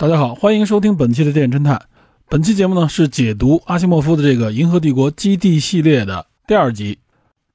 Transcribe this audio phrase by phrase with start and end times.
[0.00, 1.78] 大家好，欢迎收听本期的电影侦探。
[2.26, 6.96] 本期节目呢是解读阿西莫夫的这个《银河帝国基地》系列的第二集。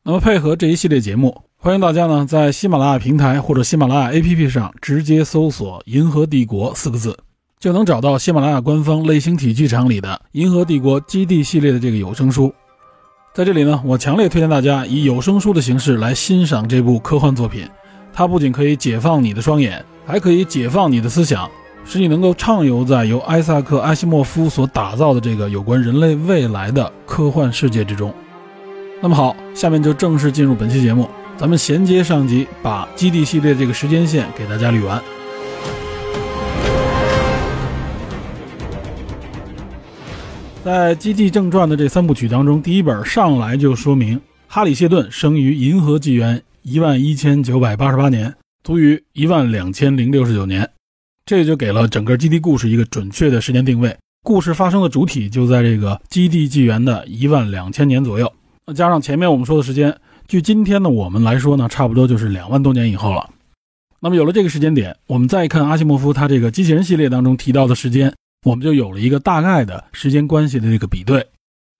[0.03, 7.17] 那么配合这一系列节目，欢迎大家呢在喜马拉雅平台或者喜马拉雅 APP 上直接搜索“银河帝国”四个字，
[7.59, 12.53] 就能找到喜马拉雅官方类星体剧场里的《银河帝国基地》系列的这个有声书。
[13.33, 17.67] 在这里呢，我强烈推荐大家以有声书的形式来欣赏这部科幻作品。
[18.13, 21.49] 它不仅可以解放你的双眼，还可以解放你的思想，
[21.87, 28.11] 使你能够畅游在由艾萨克·阿西莫夫所打造的这个有关人类未来的科幻世界之中。
[29.01, 35.01] 那么好，下面就正式进入本期节目，咱们衔接上集，把基地系列这个时间线给大家捋完。
[40.63, 46.41] 在《基地正传》的这三部曲当中，第一本上来就说明哈里谢顿生于银河纪元。
[46.63, 50.67] 一万一千九百八十八年，卒于一万两千零六十九年，
[51.25, 53.97] 这就给了整个基地故事一个准确的时间定位。
[54.21, 58.31] 故事发生的主体就在这个基地纪元的一万两千年左右。
[58.67, 63.27] 那加上前面我们说的时间，距今天的我们来说呢，差不多就是两万多年以后了。
[63.99, 68.13] 那么有了这个时间点，我们再看阿西莫夫他这个机器人系列当中提到的时间，
[68.45, 71.25] 我们就有了一个大概的时间关系的这个比对。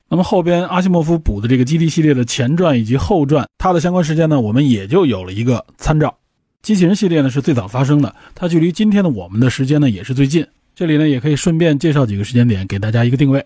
[0.09, 6.17] 那么后边阿西莫夫补的这个基地系列的前传以及后传，它的相关时间呢，我们也就有了一个参照。
[6.66, 10.44] 机器人系列呢是最早发生的，它距离今天的我们的时间呢也是最近。
[10.73, 13.45] 这里呢也可以顺便介绍几个时间点，给大家一个定位。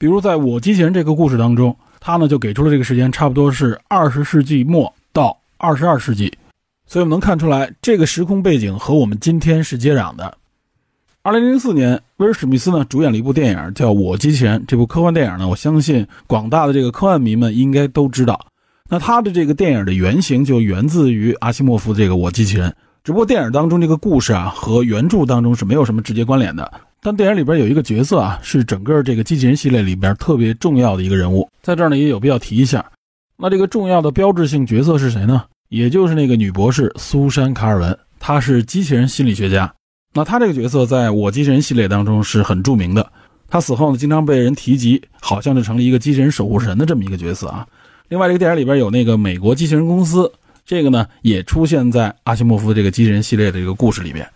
[0.00, 6.34] 比如在我机器人这个故事当中，它呢就给出了这个时间，差不多是二十世纪末到二十二世纪，
[6.88, 10.36] 所以我们能看出来这个时空背景和我们今天是接壤的。
[11.22, 14.60] 二零零四年，威尔史密斯呢主演了一部电影，叫《我机器人》。
[14.66, 18.44] 这部科幻电影呢，我相信广大的这个科幻迷们应该都知道。
[18.92, 22.68] 那他的这个电影的原型就源自于阿西莫夫这个《我机器人》，
[23.04, 26.68] 只不过电影当中这个故事啊和原著当中是没有什么直接关联的。
[27.00, 32.84] 但电影里边有一个角色啊，是整个这个机器人系列里边特别重要的一个人物，在这儿呢也有必要提一下。
[33.36, 35.44] 那这个重要的标志性角色是谁呢？
[35.68, 39.72] 也就是那个女博士苏珊·卡尔文，她是机器人心理学家。
[40.12, 43.12] 那她这个角色在我机器人系列当中是很著名的，
[43.48, 47.64] 她死后呢经常被人提及，好像就成了一个机器人守护神的这么一个角色啊。
[48.10, 50.30] 另外，这个电影里边有那个美国机器人公司，
[50.66, 54.28] 这个呢也出现在阿西莫夫这个机器人系列的这个故事里面。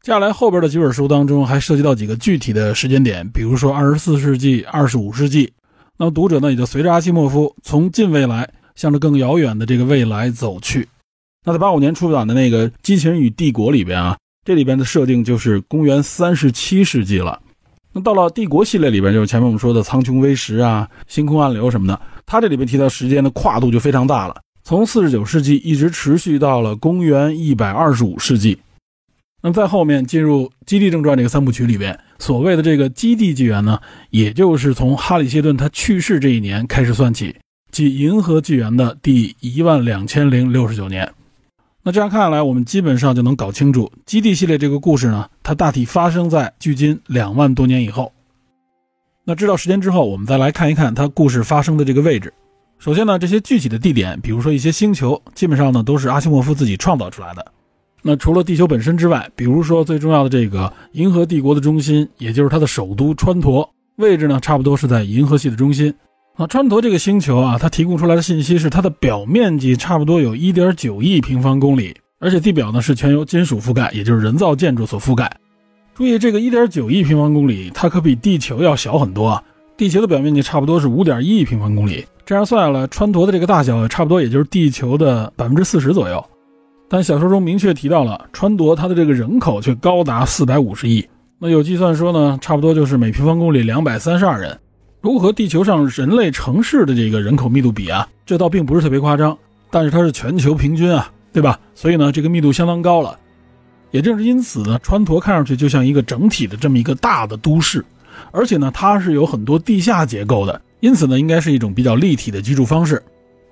[0.00, 5.52] 接下来后边的几本书当中还涉及到几个具体的时间点，比如说二十四世纪、二十五世纪。
[5.98, 10.88] 那么读者呢也就随着阿西莫夫从近未来向着更遥远的这个未来走去。
[11.44, 14.16] 那在八五年出版的那个《机器人与帝国》里边啊。
[14.42, 17.42] 这里边的设定就是公元三十七世纪了，
[17.96, 28.58] 那到了帝国系列里边，就是前面我们说的苍穹微石啊、星空暗流什么的，它这里边提到时间的跨度就非常大了，从四十九世纪一直持续到了公元一百二十五世纪。
[29.40, 33.80] 那么在后面进入《基地正传》这个三部曲里边，所谓的这个基地纪元呢，
[34.10, 37.34] 也就是从哈里谢顿他去世这一年开始算起，
[37.72, 41.10] 即银河纪元的第一万两千零六十九年。
[41.86, 48.12] 那这样看来，我们基本上就能搞清楚《基地》系列这个故事呢，它大体发生在距今两万多年以后。
[49.22, 52.34] 那知道时间之后，我们再来看一看它故事发生的这个位置。
[52.80, 57.52] 首先呢，这些具体的地点，比如说一些星球，基本上呢都是阿西莫夫自己创造出来的。
[58.02, 65.94] 那除了地球本身之外，比如说最重要的这个银河帝国的中心，也就是它的首都川陀，位置呢差不多是在银河系的中心。
[66.36, 75.34] 啊，川陀这个星球啊，它提供出来的信息是它的表面积差不多有一点九亿平方公里，而且地表呢是全由金属覆盖，也就是人造建筑所覆盖。
[75.94, 79.42] 注意，这个一点九亿平方公里，它可比地球要小很多啊。
[79.78, 86.22] 地球的表面积差不多是五点一亿平方公里，这样算下来，川陀的这个大小差不多也就是地球的百分之四十左右。
[86.86, 91.02] 但小说中明确提到了，川陀它的这个人口却高达四百五十亿。
[91.38, 94.58] 那有计算说呢，差不多就是每平方公里两百三十二人。
[95.06, 99.38] 如和地球上人类城市的这个人口密度比啊，这倒并不是特别夸张，
[99.70, 101.60] 但是它是全球平均啊，对吧？
[101.76, 103.16] 所以呢，这个密度相当高了。
[103.92, 107.84] 也正是因此呢，川陀看上去就像一个整体的这么一个大的都市，
[108.32, 113.00] 而且呢，它是有很多地下结构的，因此呢，应该是一种比较立体的居住方式。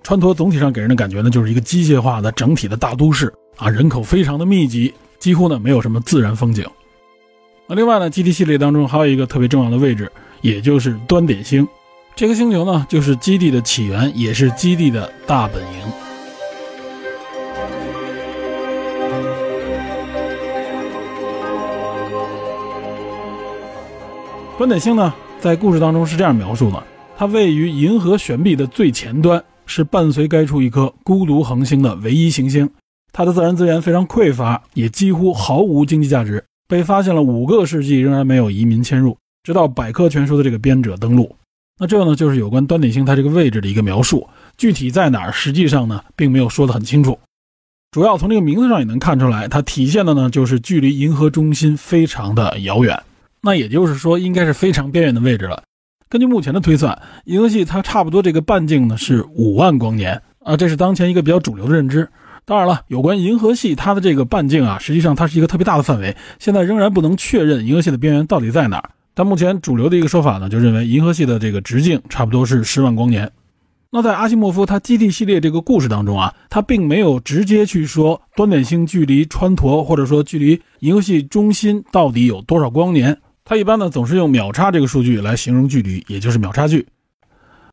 [0.03, 6.67] 川陀总体上给人的感觉呢，就是一个机械化的整体的大都市啊，人口非常的密集，几乎呢没有什么自然风景。
[7.69, 10.11] 那另外呢，基地系列当中还有一个特别重要的位置。
[10.45, 11.67] 也就是端点星，
[12.15, 15.69] 这个星球呢，就是基地的起源，也是基地的大本营。
[24.59, 26.85] 端点星呢，在故事当中是这样描述的：
[27.17, 32.69] 它位于银河悬臂的最前端，是伴随该处一颗孤独恒星的唯一行星。
[33.15, 41.37] 它的自然资源非常匮乏，也几乎毫无经济价值，被发现了五个世纪，仍然没有移民迁入，直到百科全书的这个编者登陆。
[41.79, 47.19] 那这呢，就是有关端点星它这个位置的一个描述，具体在哪儿，实际上呢，并没有说得很清楚。
[47.91, 53.01] 主要从这个名字上也能看出来，它体现的呢，就是距离银河中心非常的遥远。
[53.41, 55.63] 那也就是说，应该是非常边缘的位置了。
[56.09, 62.09] 根据目前的推算，银河系它差不多这个半径呢是五万光年啊，这是当前一个比较主流的认知。
[62.45, 68.91] 当然了，有关银河系它的这个半径啊，实际上它是一个特别大的范围，现在仍然不能确认银河系的边缘到底在哪儿。
[69.15, 73.31] 但目前主流的一个说法呢，就认为银河系的这个直径差不多是十万光年。
[73.91, 86.85] 那在阿西莫夫他基地系列这个故事当中啊，他并没有直接去说端点星距离穿陀或者说距离银河系中心到底有多少光年，他一般呢总是用秒差这个数据来形容距离，也就是秒差距。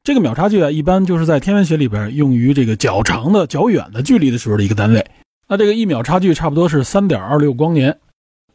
[0.04, 5.04] 这个秒差距啊，一般就是在天文学里边用于这个较长的、较远的距离的时候的一个单位。
[5.48, 7.98] 那这个一秒差距差不多是三点二六光年。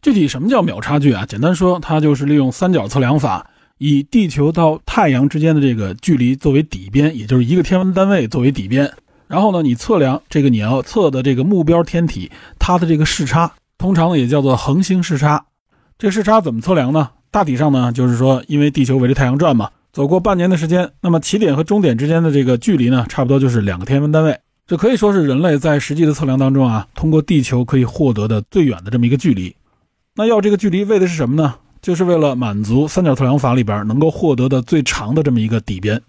[0.07, 1.27] 具体什么叫秒差距啊？
[1.27, 3.51] 简单说，它就是利用三角测量法。
[3.79, 8.89] 以地球到太阳之间的这个距离作为底边，也就是一个天文单位作为底边。
[9.27, 15.47] 然后呢，你测量这个你要测的这个目标天体它的这个视差，通常呢也叫做恒星视差。
[15.99, 17.11] 这视差怎么测量呢？
[17.33, 24.39] 大体上呢就是说，因为地球围着太阳转嘛，走过半年的时间，那么起点和终点之间的这个距离呢，差不多就是两个天文单位。
[24.69, 29.56] 这可以说是人类在实际的测量当中啊，通过地球可以获得的最远的这么一个距离。
[30.17, 31.55] 那要这个距离为的是什么呢？
[31.83, 36.01] 就是为了满足三角测量法里边能够获得的最长的这么一个底边，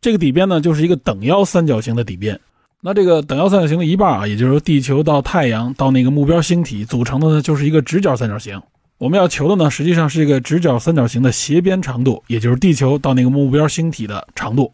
[0.00, 2.38] 这个底边呢就是一个等腰三角形的底边。
[2.82, 8.60] 那这个等腰三角形的一半啊，也就是地球到太阳到那个目标星体组成的呢就是一个直角三角形。
[8.98, 14.72] 我们要求的呢实际上是一个直角三角形的斜边长度，也就是地球到那个目标星体的长度。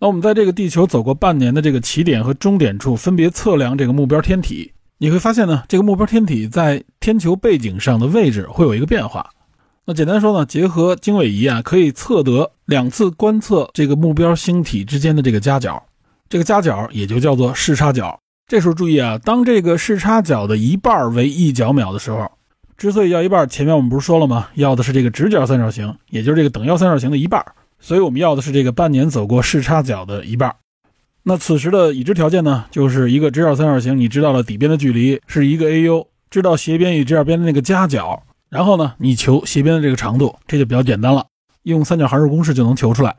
[0.00, 9.28] 那我们在这个地球走过半年的这个起点和终点处分别测量这个目标天体，你会发现呢这个目标天体在天球背景上的位置会有一个变化。
[9.84, 15.84] 那简单说呢，结合经纬仪啊，可以测得两次观测这个目标星体之间的这个夹角，
[16.28, 18.16] 这个夹角也就叫做视差角。
[18.46, 22.30] 这时候注意啊，当这个视差角的一半为一角秒的时候，
[22.76, 24.46] 之所以要一半，前面我们不是说了吗？
[24.54, 27.44] 要的是这个直角三角形，也就是这个等腰三角形的一半，
[27.80, 30.54] 所以我们要的是这个半年走过视差角的一半。
[31.24, 38.22] 那此时的已知条件呢，就是一个直角三角形，你知道了底边的距离是一个 AU，知道斜边与直角边的那个夹角。
[38.48, 41.24] 然后呢，你求斜边的这个长度，这就比较简单了，
[41.62, 43.16] 用三角函数公式就能求出来。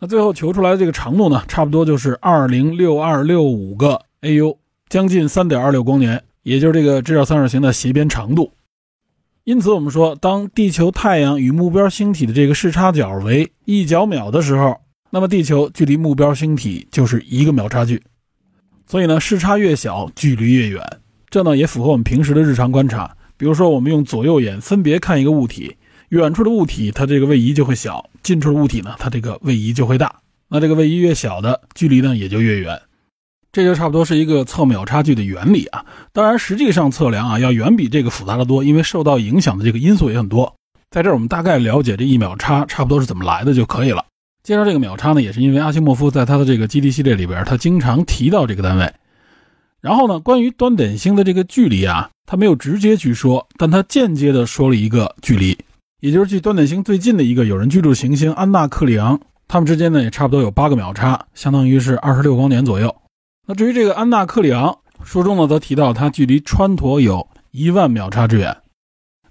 [0.00, 4.56] 那最后求出来的这个长度呢，差不多就是二零六二六五个 AU，
[4.88, 8.52] 将近三点二六光年，也就是这个直角三角形的斜边长度。
[9.44, 14.78] 因此，我们说，当地球、太阳与目标星体的这个视差角为一角秒的时候，
[15.10, 18.02] 那么地球距离目标星体就是一个秒差距。
[18.86, 20.82] 所以呢，视差越小，距离越远。
[21.28, 23.16] 这呢，也符合我们平时的日常观察。
[23.36, 25.76] 比如说，我们用左右眼分别看一个物体，
[26.08, 30.14] 远处的物体它这个位移就会小，近处的物体呢，它这个位移就会大。
[30.48, 32.80] 那这个位移越小的距离呢，也就越远。
[33.52, 35.84] 这就差不多是一个测秒差距的原理啊。
[36.12, 40.52] 当然，实际上测量啊，要远比这个复杂的多，因为受到影响的这个因素也很多。
[40.90, 44.04] 在这儿，我们大概了解这一秒差差不多是怎么来的就可以了。
[44.42, 48.92] 介绍这个秒差呢，也是因为阿西莫夫在他的这个基地系列里边，他经常提到这个单位。
[49.80, 55.58] 然后呢，关于端点星的这个距离啊，他没有直接去说，但他间接的说了一个距离，
[56.00, 62.94] 也就是距端点星最近的一个有人居住行星安纳克里昂，他们之间呢也差不多有八个秒差，相当于是二十六光年左右。
[63.46, 68.56] 那至于这个安纳克里昂，书中呢则提到它距离川陀有一万秒差之远。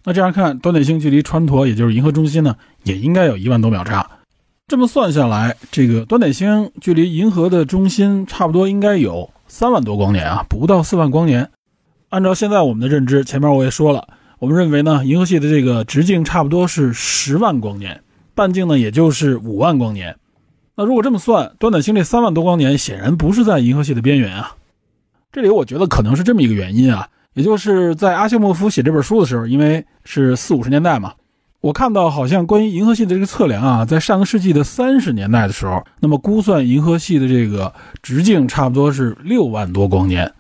[0.03, 4.09] 那这样看，端点星距离川陀，也就是银河中心呢，也应该有一万多秒差。
[4.69, 9.27] 这么算下来，这个端点星距离银河的中心差不多应该有。
[9.47, 11.49] 三万多光年啊，不到四万光年。
[12.09, 14.07] 按照现在我们的认知，前面我也说了，
[14.37, 17.99] 我们认为呢，银河系的这个直径差不多是十万光年，
[18.35, 20.15] 半径呢也就是五万光年。
[20.75, 24.55] 那如果这么算，端点星这三万多光年显然不是在银河系的边缘啊。
[25.31, 31.11] 这里我觉得可能是这么一个原因啊，也就是在阿西莫夫写这本书的时候，因为是四五十年代嘛。
[31.61, 40.31] 我看到好像关于银河系的这个测量啊，在上个世纪的三十年代的时候，那么估算银河系的这个直径差不多是六万多光年，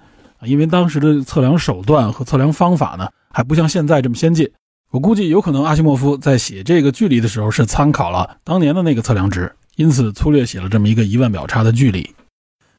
[0.43, 4.49] 因为当时的测量手段和测量方法呢还不像现在这么先进。
[4.91, 12.09] 我估计有可能阿西莫夫在写这个距离的时候是参考了当年的那个测量值，因此粗略写了这么一个一万秒差的距离。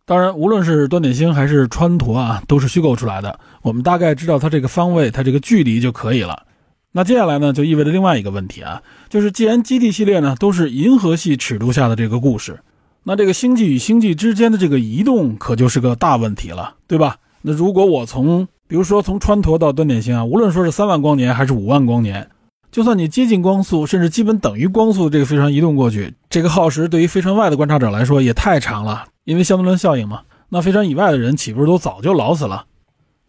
[0.07, 3.39] 当然，无论是端点星还是川陀啊，都是虚构出来的。
[3.61, 6.47] 我们大概知道它这个方位、它这个距离就可以了。
[6.93, 12.61] 那接下来呢，就意味着另外一个问题啊，就是既然基地系列呢都是银河系尺度下的这个故事，
[13.05, 17.17] 那这个星际与星际之间的这个移动可就是个大问题了，对吧？
[17.43, 22.29] 那如果我从比如说从川陀到端点星啊，无论说是三万光年还是五万光年，
[22.73, 30.23] 就算你接近光速，甚至基本等于光速，这个飞船移动过去，这个耗时对于飞船外的观察者来说也太长了，因为相对论效应嘛。
[30.49, 32.65] 那飞船以外的人岂不是都早就老死了？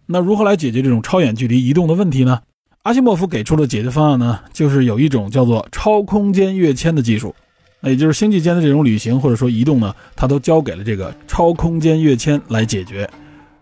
[0.07, 2.41] 那如何来解决这种超远距离移动的问题呢？
[2.83, 7.35] 阿西莫夫给出的解决方案呢，就是有一种叫做超空间跃迁的技术，
[7.79, 13.07] 那也就是星际间的这种旅行或者说移动呢，它都交给了这个超空间跃迁来解决。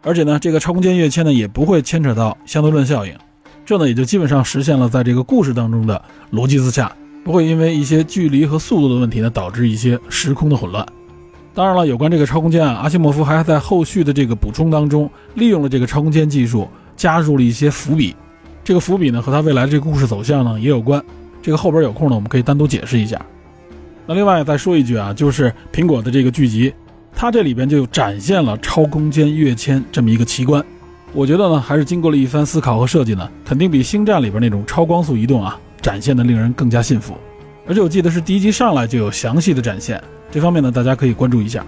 [0.01, 3.13] 而且呢，这个超空间跃迁呢，也不会牵扯到相对论效应，
[3.65, 6.89] 这呢也就基本上实现了在这个故事当中的逻辑自洽，
[7.25, 10.85] 不会因为一些距离和速度的问题呢，导致一些时空的混乱。
[11.53, 18.15] 当然了，有关这个超空间啊，阿西莫夫还在后续的这个补充当中，利用了这个超空间技术，加入了一些伏笔。
[18.69, 21.03] 这个伏笔呢，和他未来这个故事走向呢也有关。
[21.41, 23.19] 这个后边有空呢，我们可以单独解释一下。
[24.05, 26.71] 那另外再说一句啊，就是苹果的这个剧集。
[27.15, 30.63] 它这里边就展现了超空间跃迁这么一个奇观，
[31.13, 37.15] 我觉得呢，还是经过了一番思考和设计呢，肯定比星战里边那种超光速移动啊，展现的令人更加信服。
[37.67, 39.99] 而且我记得是第一集上来就有详细的展现，
[40.29, 41.65] 这方面呢，大家可以关注一下。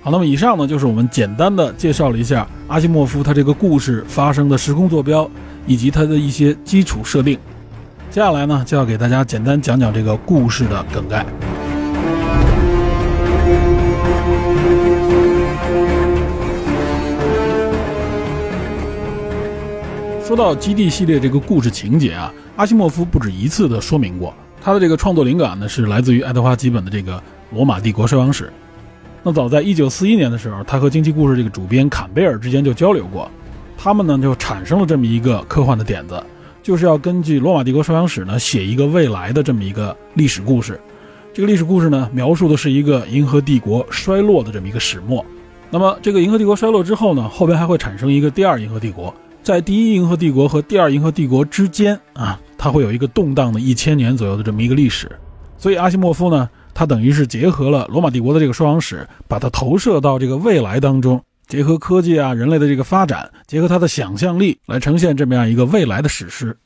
[0.00, 5.30] 好，那么以上呢，就是我们简单的介绍了一下阿西莫夫他这个故事发生的时空坐标
[5.66, 7.38] 以及他的一些基础设定。
[8.10, 11.26] 接下来呢，就要给大家简单讲讲这个故事的梗概。
[20.24, 27.16] 说到基地系列这个故事情节啊，阿西莫夫不止一次的说明过，他的这个创作灵感呢是来自于爱德华·吉本的这个
[27.52, 28.44] 《罗马帝国衰亡史》。
[29.22, 33.30] 那早在1941年的时候，他和惊奇故事这个主编坎贝尔之间就交流过，
[33.76, 36.22] 他们呢就产生了这么一个科幻的点子，
[36.62, 40.80] 就是要根据《罗马帝国衰亡史》呢写一个未来的这么一个历史故事。
[41.32, 45.24] 这个历史故事呢描述的是一个银河帝国衰落的这么一个始末。
[45.70, 49.14] 那么这个银河帝国衰落之后呢，后边还会产生一个第二银河帝国。
[49.42, 55.10] 在第一银河帝国和第二银河帝国之间啊，它会有一个动荡的一千年左右的这么一个历史。
[55.58, 66.56] 所以阿西莫夫呢，他等于是结合了罗马帝国的这个衰亡史，把它投射到这个未来当中，结合科技啊、人类的这个发展，结合他的想象力来呈现这么样一个未来的史诗。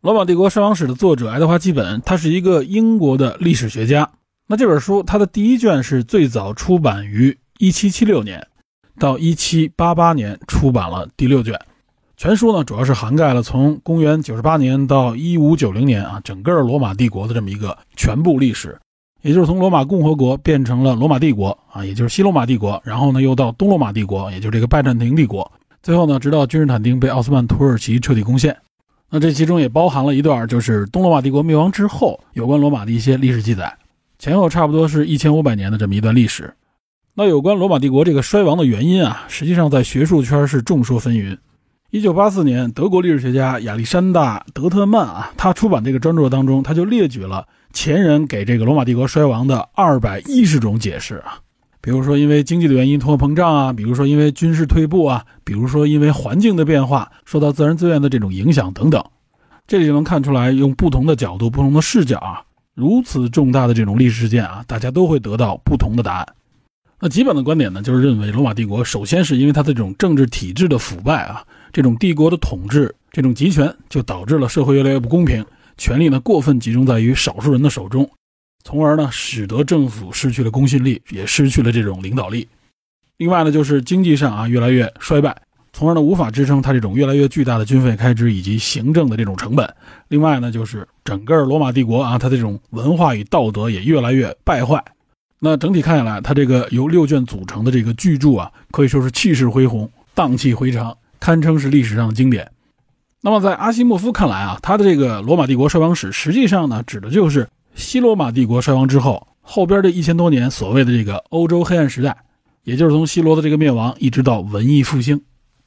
[0.00, 4.10] 罗马帝国衰亡史的作者爱德华·基本，他是一个英国的历史学家。
[4.48, 8.46] 那这本书它的第一卷是最早出版于1776年，
[8.98, 11.58] 到1788年出版了第六卷。
[12.16, 18.78] 全书呢，主要是涵盖了从公元九十八年到一五九零年啊，整个罗马帝国的这么一个全部历史，
[19.22, 25.50] 也就是从罗马共和国变成了罗马帝国啊，也就是西罗马帝国，然后呢又到东罗马帝国，也就是这个拜占庭帝国，
[25.82, 28.56] 最后呢，直到君士坦丁被奥斯曼土耳其彻底攻陷。
[29.08, 33.72] 那这其中也包含了一段，就是东罗马帝国灭亡之后有关罗马的一些历史记载，
[34.18, 36.52] 前后差不多是一千五百年的这么一段历史。
[37.14, 41.36] 那有关罗马帝国这个衰亡的原因啊，实际上在学术圈是众说纷纭。
[41.92, 51.38] 一九八四年，德国历史学家亚历山大·德特曼啊，他出版这个专著当中，他就列举了前人给这个罗马帝国衰亡的二百一十种解释啊。
[51.82, 59.04] 比如说，因为经济的原因通货膨胀啊；比如说，因为军事退步啊；比如说，因为环境的变化受到自然资源的这种影响等等。
[59.66, 62.42] 这里就能看出来，用不同的角度、不同的视角啊，
[62.74, 66.26] 如此重大的这种历史事件啊，大家都会得到不同的答案。
[66.98, 71.44] 那基本的观点呢，就是认为罗马帝国首先是因为它的这种政治体制的腐败啊。
[71.72, 75.44] 这种帝国的统治，这种集权，就导致了社会越来越不公平，
[75.78, 78.08] 权力呢过分集中在于少数人的手中，
[78.62, 82.46] 从而呢使得政府失去了公信力，也失去了这种领导力。
[83.16, 85.34] 另外呢，就是经济上啊越来越衰败，
[85.72, 89.74] 从而呢无法支撑它这种越来越巨大的军费开支以及行政的这种成本。
[90.08, 94.84] 另外呢，就是整个罗马帝国啊，它的这种文化与道德也越来越败坏。
[95.38, 100.96] 那整体看下来，它这个由六卷组成的这个巨著啊，可以说是气势恢宏，荡气回肠。
[101.22, 102.50] 堪称是历史上的经典。
[103.20, 112.16] 那么，在阿西莫夫看来啊，他的这个罗马帝国衰亡史，实际上呢，指的就是西罗马帝国衰亡之后，后边这一千多年所谓的这个欧洲黑暗时代，
[112.64, 115.20] 也就是从西罗的这个灭亡，一直到文艺复兴。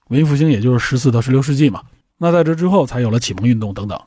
[0.10, 1.82] 文艺复兴也就是十四到十六世纪嘛。
[2.18, 3.98] 那在这之后，才有了启蒙运动等等。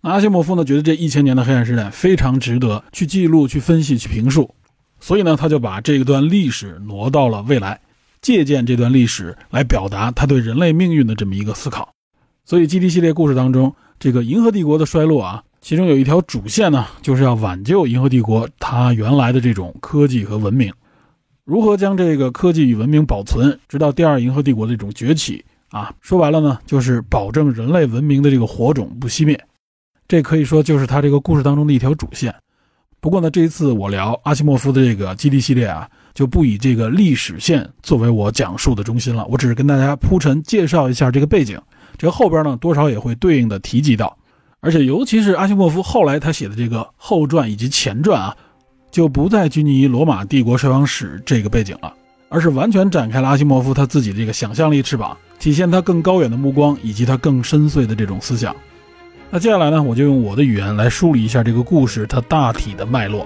[0.00, 4.52] 那阿西莫夫呢，觉得这一千年的黑暗时代非常值得去记录、去分析、去评述，
[4.98, 7.80] 所以呢，他就把这一段历史挪到了未来。
[8.20, 11.88] 借鉴这段历史来表达他对人类命运的这么一个思考，
[12.44, 20.72] 所以基地系列故事当中，这个银河帝国的衰落啊，其中有一条主线呢，就是要挽救银河帝国它原来的这种科技和文明，
[21.44, 29.38] 如何将这个科技与文明保存，直到第二银河帝国的这种崛起啊，说白了呢，就是保证人类文明的这个火种不熄灭，
[30.06, 32.34] 这可以说就是他这个故事当中的一条主线。
[33.00, 35.88] 不过呢，这一次我聊阿西莫夫的这个基地系列啊。
[36.18, 41.56] 就不以这个历史线作为我讲述的中心了，我只是跟大家铺陈介绍一下这个背景，
[41.96, 44.18] 这个后边呢多少也会对应的提及到，
[44.58, 48.36] 而且尤其是阿西莫夫后来他写的这个后传以及前传啊，
[48.90, 51.94] 就不再拘泥于罗马帝国衰亡史这个背景了，
[52.30, 58.52] 而是完全展开了阿西莫夫他自己的这个想象力翅膀，体现他更高远的目光以及他更深邃的这种思想。
[59.30, 63.24] 那接下来呢，我就用我的语言来梳理一下这个故事它大体的脉络。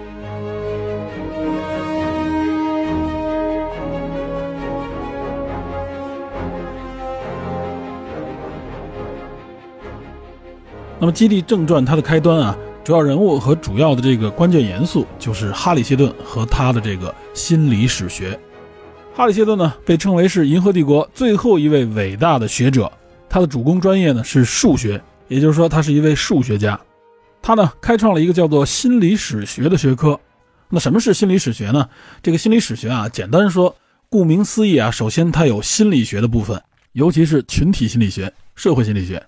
[11.02, 18.38] 那么，《基地正传》它的开端啊，主要人物和主要的这个关键元素就是哈里谢顿和他的这个心理史学。
[19.12, 22.88] 哈里谢顿呢，被称为是银河帝国最后一位伟大的学者，
[23.28, 26.78] 他的主攻专业呢是数学，也就是说，他是一位数学家。
[27.42, 30.16] 他呢，开创了一个叫做心理史学的学科。
[30.68, 31.88] 那什么是心理史学呢？
[32.23, 33.75] 这个心理史学啊，简单说，
[34.09, 39.21] 顾名思义啊，首先它有心理学的部分，尤其是群体心理学、社会心理学。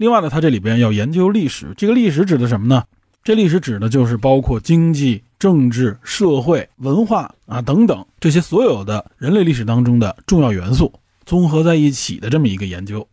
[0.00, 2.84] 另外呢，它这里边要研究历史，这个历史指的什么呢？
[3.22, 10.90] 这历史指的就是包括经济、政治、社会、文化啊等等这些所有的人类历史当中的重要元素
[11.26, 13.06] 综合在一起的这么一个研究。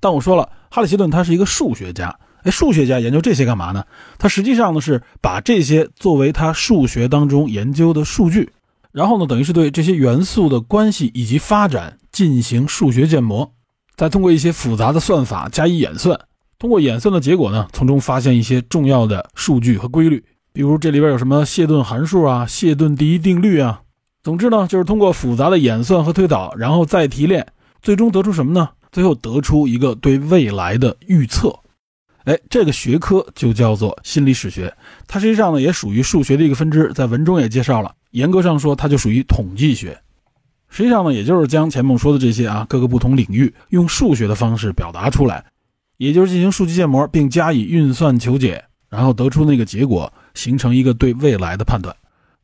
[0.00, 3.84] 但我说了，哈里希顿他是一个数学家，哎，数学家研究这些干嘛呢？
[4.16, 8.50] 他实际上呢是把这些作为他数学当中研究的数据，
[8.90, 13.52] 然后呢等于是对这些元素的关系以及发展进行数学建模。
[13.96, 16.18] 再通过一些复杂的算法加以演算，
[16.58, 20.22] 通过演算的结果呢，从中发现一些重要的数据和规律。
[20.52, 23.82] 比如这里边有什么谢顿函数啊、谢顿第一定律啊。
[24.22, 27.46] 总之呢，就是通过复杂的演算和推导，然后再提炼，
[27.80, 28.70] 最终得出什么呢？
[28.90, 31.54] 最后得出一个对未来的预测。
[32.24, 34.74] 哎，这个学科就叫做心理史学。
[35.06, 37.94] 它实际上呢，也属于数学的一个分支，在文中也介绍了。
[38.10, 39.96] 严格上说，它就属于统计学。
[40.76, 45.42] 实际上呢，也就是将前面说的这些啊各个不同领域用数学的方式表达出来，
[45.96, 51.96] 也就是进行数据建模，并加以运算求解，然后得出那个结果，形成一个对未来的判断。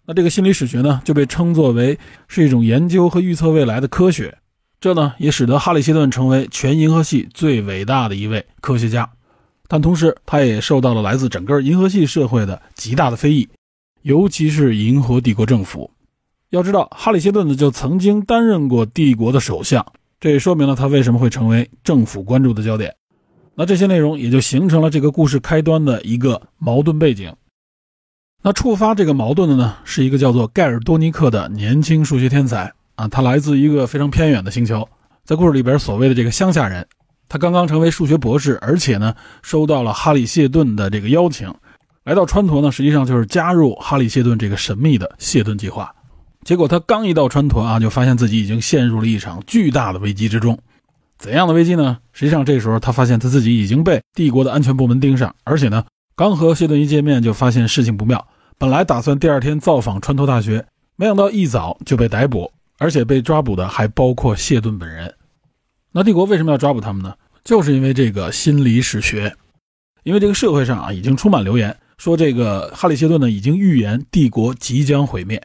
[0.07, 4.35] 那这个心理史学呢，就被称作为是一种研究和预测未来的科学。
[4.81, 9.07] 这呢，也使得哈里谢顿成为全银河系最伟大的一位科学家。
[9.69, 13.47] 但同时，他也受到了来自整个银河系社会的极大的非议，
[14.01, 15.91] 尤其是银河帝国政府。
[16.53, 19.85] 要知道，哈里谢顿呢就曾经担任过帝国的首相，
[20.21, 22.95] 这也说明了他为什么会成为政府关注的焦点。
[23.55, 27.35] 那这些内容也就形成了这个故事开端的一个矛盾背景。
[28.43, 34.87] 那触发这个矛盾的呢，是一个叫做盖尔多尼克的年轻数学天才啊，他来自一个非常偏远的星球，
[35.25, 36.87] 在故事里边所谓的这个乡下人，
[37.31, 41.51] 他刚刚成为数学博士，而且呢收到了哈里谢顿的这个邀请，
[42.05, 45.91] 来到川陀呢，实际上就是加入哈里谢顿这个神秘的谢顿计划。
[46.45, 50.59] 结果他刚一到川陀啊，就发现自己已经陷入了一场巨大的危机之中。
[51.19, 51.99] 怎样的危机呢？
[52.13, 55.85] 实际上这时候他发现他自己已经被帝国的安全部门盯上，而且呢，
[56.17, 58.27] 刚和谢顿一见面就发现事情不妙。
[58.59, 65.15] 本来打算第二天造访川陀大学，没想到一早就被逮捕，而且被抓捕的还包括谢顿本人。
[65.93, 67.15] 那帝国为什么要抓捕他们呢？
[67.45, 69.33] 就是因为这个心理史学，
[70.03, 75.41] 因为这个社会上啊已经充满流言，说这个哈里谢顿呢已经预言帝国即将毁灭。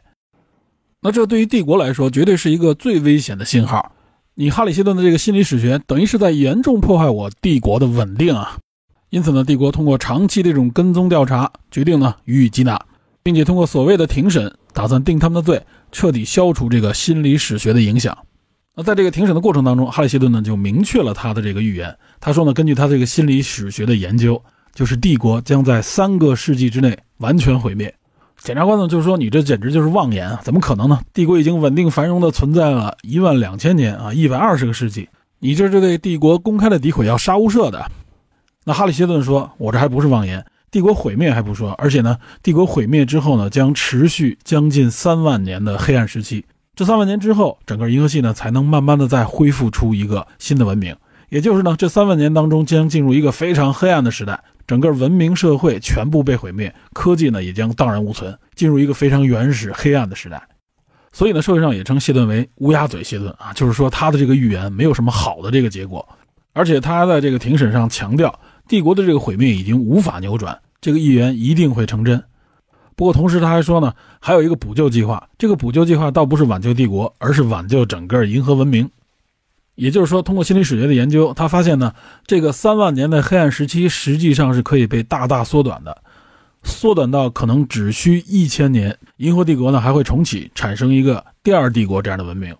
[1.07, 3.93] 那这对于帝国来说，绝对是一个最危险的信号。
[4.35, 8.57] 你哈里希顿的这个心理史学，等于是在严重破坏我帝国的稳定啊！
[9.09, 12.77] 因此呢，帝国通过长期这种跟踪调查，决定呢予以缉拿，
[13.23, 18.17] 并且通过所谓的庭审，打算定他们的罪，彻底消除这个心理史学的影响。
[18.75, 21.97] 那在这个庭审的过程当中，哈里希顿呢就明确了他的这个预言。
[22.19, 24.43] 他说呢，根据他这个心理史学的研究，
[24.75, 27.95] 就是帝国将在三个世纪之内完全毁灭。
[28.43, 30.39] 检察官呢，就是说你这简直就是妄言啊！
[30.43, 31.01] 怎么可能呢？
[31.13, 37.91] 帝国已经稳定繁荣的存在了一万两千年啊，一百二十个世纪，你这是对帝国公开的诋毁，要杀无赦的。
[38.63, 46.45] 那哈里谢顿说：“我这还不是妄言，帝国毁灭还不说，而且呢，帝国毁灭之后呢，将持续将近三万年的黑暗时期。
[46.75, 50.95] 这三万年之后，整个银河系呢，才能慢慢的再恢复出一个新的文明。
[51.29, 60.45] 也就是呢，这三万年当中将进入一个非常黑暗的时代。”整个文明社会全部被毁灭，科技呢也将荡然无存，进入一个非常原始黑暗的时代。
[61.13, 66.07] 所以呢，社会上也称谢顿为乌鸦嘴谢顿啊，就是说他的这个预言没有什么好的这个结果，
[66.53, 72.21] 而且他在这个庭审上强调，帝国的这个毁灭已经无法扭转，这个预言一定会成真。
[72.95, 78.89] 不过同时他还说呢，还有一个补救计划，这个补救计划倒不是挽救帝国，而是挽救整个银河文明。
[79.77, 81.93] 也就是说，通过心理史学的研究，他发现呢，
[82.25, 85.95] 这个三万年的黑暗时期实际上是可以被大大缩短的。
[86.63, 92.53] 缩短到可能只需一千年，银河帝国呢还会重启，产生一个第二帝国这样的文明。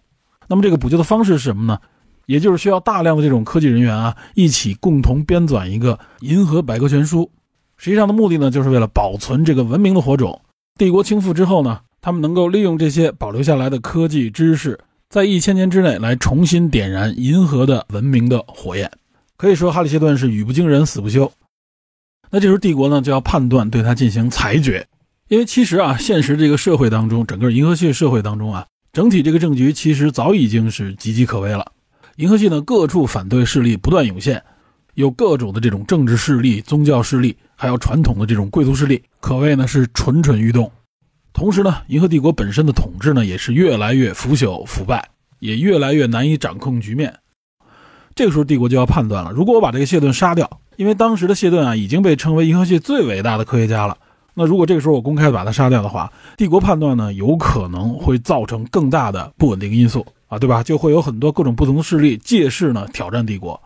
[0.48, 1.80] 那么这个补救的方式是什么呢？
[2.28, 7.32] 也就是需要大量的这种科技人员啊，一起共同编纂一个银河百科全书。
[7.78, 10.40] 实际上的目的呢，就是为了保存这个文明的火种。
[10.78, 18.92] 帝国倾覆之后呢，他们能够利用这些保留下来的科技知识，在一千年之内来重新点燃银河的文明的火焰。
[19.38, 21.32] 可以说，哈里谢顿是语不惊人死不休。
[22.30, 24.86] 那这时候帝国呢就要判断对他进行裁决，
[25.30, 31.72] 因为其实啊，现实这个社会当中，整个银河系社会当中啊，整体这个政局其实早已经是岌岌可危了。
[32.18, 34.44] 银河系呢各处反对势力不断涌现，
[34.96, 40.70] 有各种的这种政治势力、宗教势力，还有传统的这种贵族势力，可谓呢是蠢蠢欲动。
[41.38, 47.14] 同时呢，银河帝国本身的统治呢也是越来越腐朽腐败，也越来越难以掌控局面。
[48.16, 53.96] 这个时候，帝国就要判断了：如果我把这个谢顿杀掉，因为当时的谢顿啊已经被称为银河系最伟大的科学家了。
[54.34, 60.64] 那如果这个时候我公开把他杀掉的话，帝国判断呢有可能会造成更大的不稳定因素啊，对吧？
[60.64, 63.62] 就会有很多各种不同的势力借势呢挑战帝国。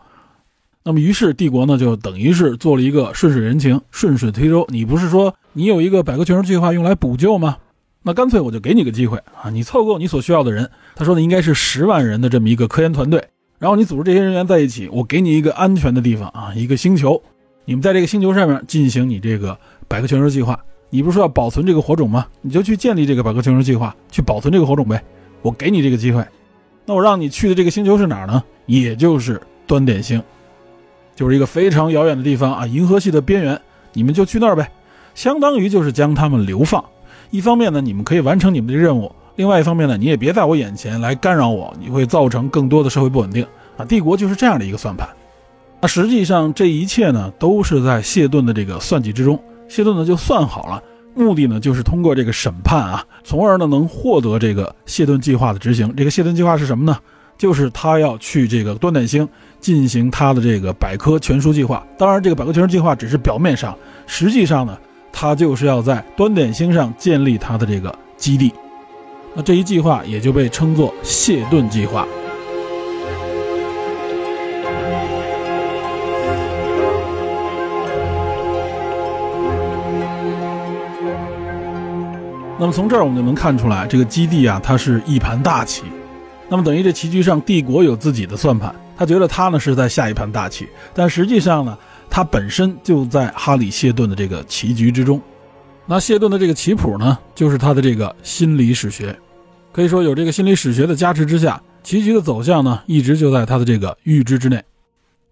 [0.84, 4.66] 那么于是帝国呢就等于是做了一个顺水人情、顺水推舟。
[4.68, 7.58] 你不是说你有一个百科全书计划用来补救吗？
[8.02, 10.68] 那干脆我就给你个机会啊，你凑够你所需要的人。
[10.94, 13.22] 他说的应该是十万人的这么一个科研团队。
[13.58, 17.22] 然后你组织这些人员在一起，我给你一个安全的地方啊，一个星球，
[17.64, 20.58] 你们在这个星球上面进行你这个百科全书计划。
[20.88, 22.26] 你不是说要保存这个火种吗？
[22.40, 25.02] 你就去建立这个百科全书计划，去保存这个火种呗。
[25.42, 26.26] 我给你这个机会，
[26.84, 28.42] 那我让你去的这个星球是哪儿呢？
[28.66, 30.20] 也就是端点星，
[31.14, 33.60] 就是一个非常遥远的地方啊，银河系的边缘。
[33.92, 34.70] 你们就去那儿呗，
[35.14, 36.84] 相当于就是将他们流放。
[37.30, 39.10] 一方面呢，你们可以完成你们的任务。
[39.36, 43.46] 另外一方面呢，你也别在我眼前来干扰我，你会造成更多的社会不稳定
[43.76, 43.84] 啊！
[43.84, 45.08] 帝国就是这样的一个算盘。
[45.80, 49.42] 那实际上这一切呢，都是在谢顿的这个算计之中。
[49.68, 50.82] 谢顿呢就算好了，
[51.14, 55.94] 目的呢就是通过这个审判啊，从而呢能获得这个谢顿计划的执行。
[55.96, 56.98] 这个谢顿计划是什么呢？
[57.38, 59.26] 就是他要去这个端点星
[59.58, 61.84] 进行他的这个百科全书计划。
[61.98, 63.74] 当然，这个百科全书计划只是表面上，
[64.06, 64.78] 实际上呢，
[65.12, 68.52] 他就是要在端点星上建立他的这个基地。
[69.34, 72.06] 那这一计划也就被称作谢顿计划。
[82.58, 85.82] 那么从这儿我们就能看出来，这个基地啊，它是一盘大棋。
[86.48, 91.76] 那么等于这棋局上，帝国有自己的算盘，他觉得他呢是在下一盘大棋，但实际上呢，
[92.14, 95.18] 他本身就在哈里谢顿的这个棋局之中。
[95.86, 99.18] 那谢顿的这个棋谱呢，就是他的这个心理史学，
[99.72, 104.62] 可以说有这个心理史学的加持之下，棋局的走向呢，一直就在他的这个预知之内。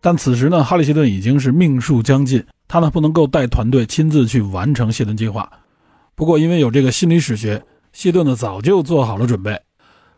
[0.00, 5.52] 但此时呢，哈里谢顿已经是命数将近，他呢不能够带团队亲自去完成谢顿计划。
[6.14, 7.62] 不过因为有这个心理史学，
[7.92, 9.60] 谢顿呢早就做好了准备，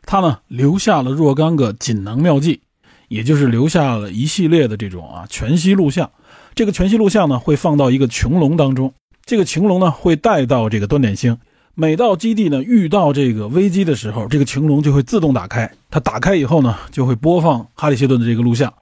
[0.07, 2.61] 他呢留下了若干个锦囊妙计，
[3.09, 6.09] 也就是留下了一系列的这种啊全息录像。
[6.55, 8.93] 这个全息录像呢会放到一个穹隆当中。
[9.25, 11.39] 这个穹隆呢会带到这个端点星，
[11.75, 15.71] 每到基地呢遇到这个危机的时候，这个穹隆就会自动打开。
[15.91, 18.73] 它打开以后呢，就会播放哈里谢顿的这个录像。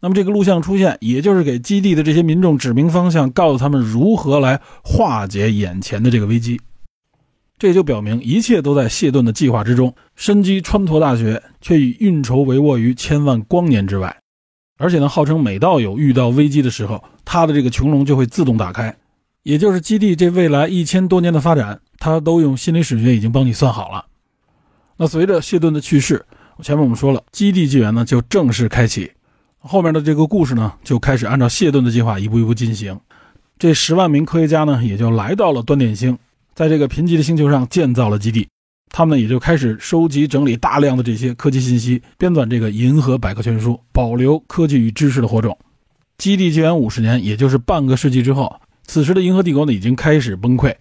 [0.00, 6.58] 那么这个录像出现，也就是给基地的这些民众指明方向，告诉他们如何来化解眼前的这个危机。
[7.58, 9.94] 这就表明一切都在谢顿的计划之中。
[10.16, 14.19] 身居川陀大学，却以运筹帷幄于千万光年之外。
[14.80, 18.96] 而且呢，号称每到有遇到危机的时候，他的这个穹隆就会自动打开。
[19.42, 24.06] 也就是基地这未来一千多年的发展，他都用心理史学已经帮你算好了。
[24.96, 26.24] 那随着谢顿的去世，
[26.62, 29.10] 前面我们说了，基地纪元呢就正式开启，
[29.58, 32.98] 后面的这个故事呢就开始按照谢顿的计划一步一步进行。
[33.58, 36.18] 这十万名科学家呢也就来到了端点星，
[36.54, 38.48] 在这个贫瘠的星球上建造了基地，
[38.90, 45.56] 他们也就开始收集整理大量的这些科技信息，编纂这个银河百科全书，保留科技与知识的火种。
[46.18, 48.54] 基地纪元五十年，也就是半个世纪之后。
[48.86, 50.74] 此时的银河帝国呢已经开始崩溃，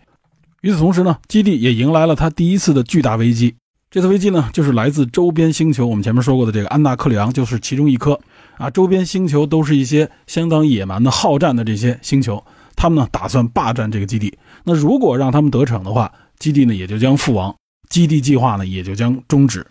[0.62, 3.54] 与此同时呢，基地也迎来了它第一次的巨大危机。
[3.92, 5.86] 这次危机呢，就是来自周边星球。
[5.86, 8.20] 我们前面说过的这个安纳克里昂就是其中一颗
[8.58, 8.70] 啊。
[8.70, 12.44] 周边星球都是一些相当野蛮的好战的这些星球，
[12.76, 14.38] 他们呢打算霸占这个基地。
[14.64, 17.56] 那如果让他们得逞的话，基地呢也就将覆亡，
[17.90, 19.66] 基地计划呢也就将终止。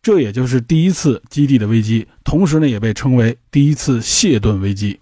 [0.00, 4.98] 这也就是第一次基地的危机，同时呢也被称为第一次谢顿危机。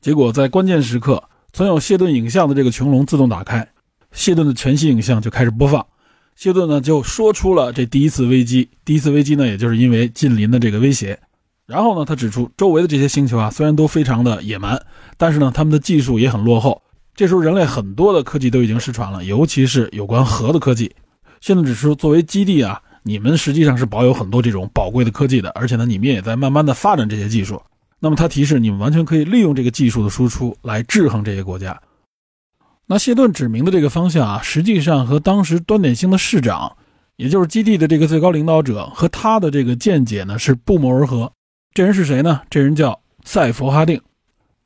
[0.00, 1.22] 结果在关键时刻。
[1.54, 3.68] 存有谢顿影像的这个穹隆自动打开，
[4.10, 5.86] 谢顿的全息影像就开始播放。
[6.34, 11.20] 谢顿呢就说出了这第一次危机，第一次危机呢也就是因为近邻的这个威胁。
[11.66, 14.82] 然后呢他指出，周围的这些星球啊虽然都非常的野蛮，
[15.18, 16.80] 但是呢他们的技术也很落后，
[17.14, 20.90] 这时候人类很多的科技都已经失传了，尤其是有关核的科技。
[21.42, 27.60] 谢顿指出，作为基地啊，你们实际上是保有很多这种宝贵的科技的，而且呢，你们也在慢慢的发展这些技术。
[27.98, 31.82] 那么他提示你们完全可以利用这个技术的输出来制衡这些国家。
[32.86, 36.76] 那谢顿指明的这个方向啊，实际上和当时端点星的市长，
[37.16, 41.32] 也就是基地的这个最高领导者和他的这个见解呢是不谋而合。
[41.74, 42.40] 这人是谁呢？
[42.48, 44.00] 这人叫赛佛哈定。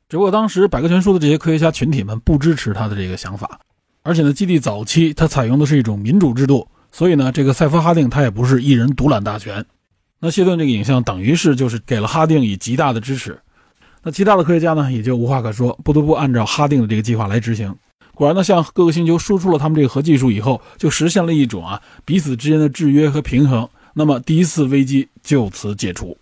[0.09, 3.59] 只不过当时百科全书的这些科学家群体们不支持他的这个想法，
[4.07, 9.65] 而且呢，基地早期它采用的是一种民主制度，所以呢，这个赛夫哈定他也不是一人独揽大权。
[10.21, 13.37] 那谢顿这个影像等于是就是给了哈定以极大的支持。
[14.03, 17.75] 那其他的科学家呢也就无话可说，不得不按照哈定的这个计划来执行。
[18.13, 23.67] 果然呢，向各个星球输出了他们这个核技术以后，就实现了一种啊彼此之间的制约和平衡。
[23.93, 26.17] 那么第一次危机就此解除。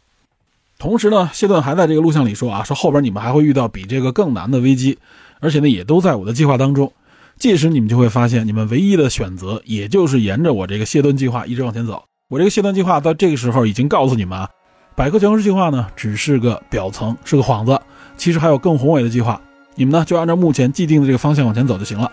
[0.79, 4.97] 同时呢，谢顿还在这个录像里说啊，说后边你们还会遇到比这个更难的危机，
[5.39, 6.91] 而且呢，也都在我的计划当中。
[7.37, 12.03] 届时你们就会发现，你们唯一的选择也就是沿着我这个谢顿计划一直往前走。
[12.29, 14.49] 我这个谢顿计划到这个时候已经告诉你们啊，
[14.95, 17.79] 百科全书计划呢只是个表层，是个幌子，
[18.17, 19.39] 其实还有更宏伟的计划。
[19.75, 22.11] 你们呢就按照目前既定的这个方向往前走就行了。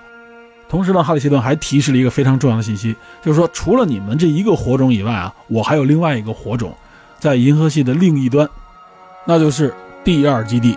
[0.68, 6.74] 同时呢，哈里谢顿还提示了一个非常重要的信息，就是说除了你们这一个火种以外啊，我还有另外一个火种。
[7.20, 8.48] 在银河系的另一端，
[9.24, 10.76] 那就是第二基地。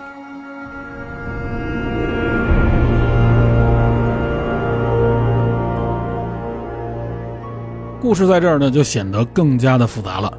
[8.06, 10.32] 故事在这儿呢，就显得更加的复杂了。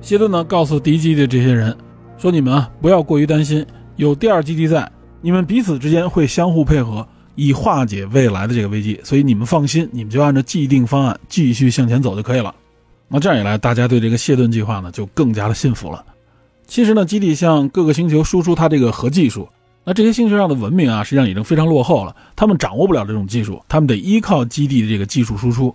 [0.00, 1.76] 谢顿呢，告诉第一基地的这些人
[2.16, 4.88] 说：“你们啊，不要过于担心，有第二基地在，
[5.20, 9.00] 你们彼此之间会相互配合，以化解未来的这个危机。
[9.02, 12.54] 所以你们放心，你们就按照既定方案继续向前走就可以了。”
[13.12, 16.04] 那这样一来，大家对这个谢顿计划呢就更加的信服了。
[16.68, 19.48] 其实呢，基地向各个星球输出它这个核技术，
[19.84, 25.74] 那这些星球上的文明啊，实际上已经非常落后了，他们掌握不了这种技术，他们得依靠基地的这个技术输出。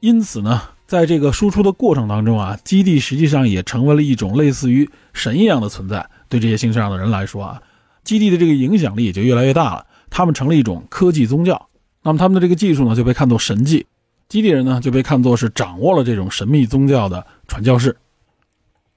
[0.00, 6.08] 因此呢，在这个输出的过程当中啊，基地实际上也成为了一种类似于神一样的存在。
[6.28, 7.62] 对这些星球上的人来说啊，
[8.04, 11.68] 基地的这个影响力也就越来越大了，他们成了一种科技宗教。
[12.02, 13.86] 那么他们的这个技术呢，就被看作神迹。
[14.28, 17.96] 基地人呢就被看作是掌握了这种神秘宗教的传教士，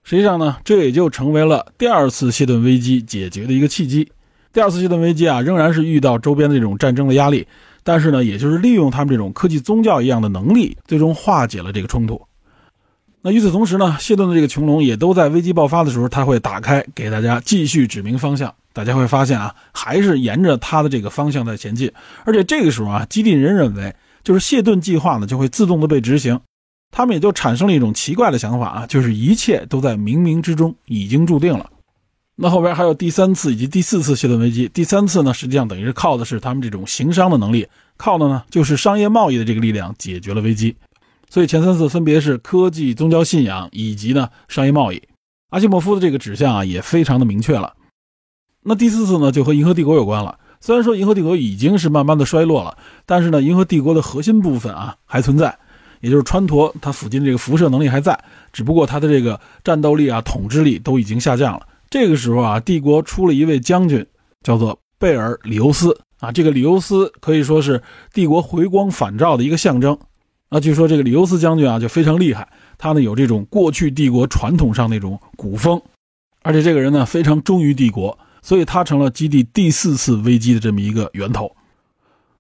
[0.04, 4.12] 实际上呢，这也就成为了第二次谢顿危机解决的一个契机。
[4.52, 7.48] 第二次谢顿危机啊，仍然是遇到周边的这种战争的压力，
[7.84, 12.22] 但是呢，也就是利用他们这种科技宗教一样的能力，最终化解了这个冲突。
[13.22, 18.54] 那与此同时呢，谢顿的这个穹隆也都在危机爆发的时候，他会打开，给大家继续指明方向。
[18.74, 21.92] 大家会发现啊，还是沿着他的这个方向在前进，
[22.24, 23.94] 而且这个时候啊，基地人认为。
[24.24, 26.40] 就是谢顿计划呢，就会自动的被执行，
[26.92, 31.68] 他们也就产生了一种奇怪的想法啊，就是一切都在冥冥之中已经注定了。
[32.36, 37.68] 那后边还有第三次以及第四次谢顿危机，第三次呢，实际上等于是靠的是他们这种行商的能力，
[37.98, 40.76] 靠的呢就是商业贸易的这个力量解决了危机。
[41.30, 45.02] 所以前三次分别是科技、宗教信仰以及呢商业贸易。
[45.50, 47.74] 阿西莫夫的这个指向啊也非常的明确了。
[48.64, 50.40] 那第四次呢就和银河帝国有关了。
[50.60, 55.58] 虽然说银河帝国已经是慢慢的衰落了，但是呢，银河帝国的核心部分啊还存在，
[56.02, 58.18] 也就是川陀它附近这个辐射能力还在，
[58.54, 61.68] 只不过它的这个战斗力啊、统治力都已经下降了。
[61.92, 64.04] 这个时候啊，帝国出了一位将军，
[64.42, 66.32] 叫做贝尔里欧斯啊。
[66.32, 69.96] 这个里欧斯可以说是帝国回光返照的一个象征。
[70.50, 75.82] 那据说这个里欧斯将军啊就非常厉害，他呢有这种过去帝国传统上那种古风，
[76.44, 78.18] 而且这个人呢非常忠于帝国。
[78.42, 81.56] 所以，他成了基地第四次危机的这么一个源头。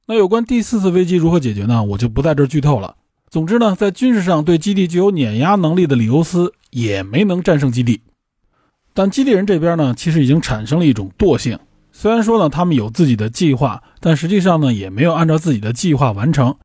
[0.07, 1.83] 那有关第四次危机如何解决呢？
[1.83, 2.95] 我就不在这儿剧透了。
[3.29, 8.01] 总之呢，在军事上对基地具有碾压能力的里欧斯也没能战胜基地。
[9.01, 11.57] 但基地人这边呢，其实已经产生了一种惰性。
[11.91, 16.55] 虽然说呢，他们有自己的计划，但实际上呢，也没有按照自己的计划完成。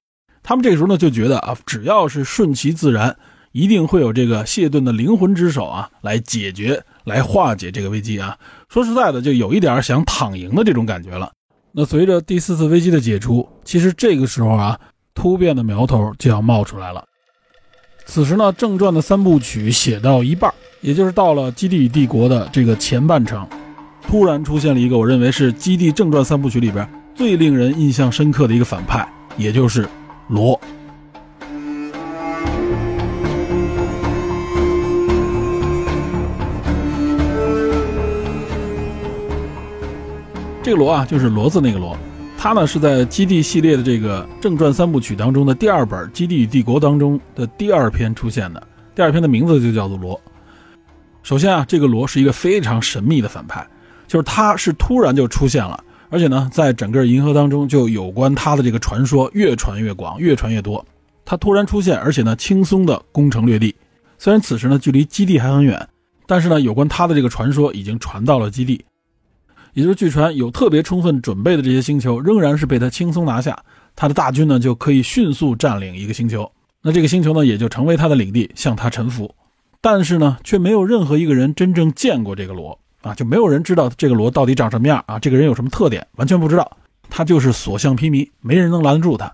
[0.43, 3.17] 他们这个时候呢，就觉得啊，只要是顺其自然，
[3.53, 6.85] 一定会有这个谢顿的灵魂之手啊，来解决。
[7.05, 8.37] 来化解这个危机啊！
[8.69, 11.33] 说实在的，就有一点想躺赢的这种感觉了。
[11.73, 14.79] 那随着第四次危机的解除，其实这个时候啊，
[15.15, 17.03] 突变的苗头就要冒出来了。
[18.09, 23.47] 此时呢，正传的三部曲写到一半，也就是到了《基地与帝国》的这个前半程，
[24.01, 29.87] 突然出现了一个我认为是《基地正传》三部曲里边最令人印象深刻的一个反派，也就是
[30.29, 30.59] 罗。
[40.63, 41.97] 这个罗啊，就是骡子那个罗，
[42.47, 48.65] 他呢是在《基地》系列的这个正传三部曲当中的第二本《基地与帝国》当中的第二篇出现的。
[48.95, 50.21] 第二篇的名字就叫做罗。
[51.25, 53.67] 首先啊，这个罗是一个非常神秘的反派，
[54.07, 60.87] 就是他是突然就出现了，而且呢，在整个银河当中，就有关他的这个传说越传越广，越传越多。
[61.25, 63.75] 他突然出现，而且呢，轻松的攻城略地。
[64.19, 65.85] 虽然此时呢，距离基地还很远，
[66.29, 68.85] 但是呢，有关他的这个传说已经传到了基地。
[69.77, 73.63] 也就是据传，有特别充分准备的这些星球，仍然是被他轻松拿下。
[73.95, 79.35] 他的大军呢，就可以迅速占领一个星球，那这个星球呢，也就成为他的领地，向他臣服。
[79.83, 86.75] 但是呢，却没有任何一个人真正见过这个罗啊，就没有人知道这个罗到底长什么样啊，这个人有什么特点，完全不知道。
[87.11, 89.31] 他就是所向披靡，没人能拦得住他。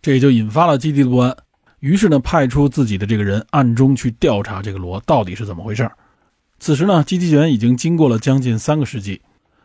[0.00, 1.36] 这也就引发了基地的不安，
[1.80, 5.90] 于是呢，派出自己的这个人暗中去调查这个罗到底是怎么回事。
[6.60, 9.20] 此时呢，基地员已经经过了将近三个世纪。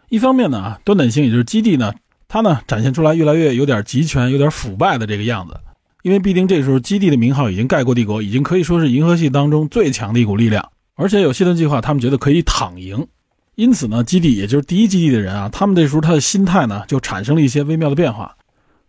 [0.10, 1.94] 一方面呢，啊，端点星也就是基地呢，
[2.28, 5.56] 它呢展现出来越来越有点集权、有点腐败的这个样子。
[6.02, 10.68] 因为毕竟这时候基地的名号已经盖过帝国，已经可以说是银河系当中最强的一股力量。
[10.96, 13.06] 而且有谢顿计划，他们觉得可以躺赢。
[13.56, 18.36] 因此呢，基地也就是第一基地的人啊，他们这时候他的心态呢就产生了一些微妙的变化。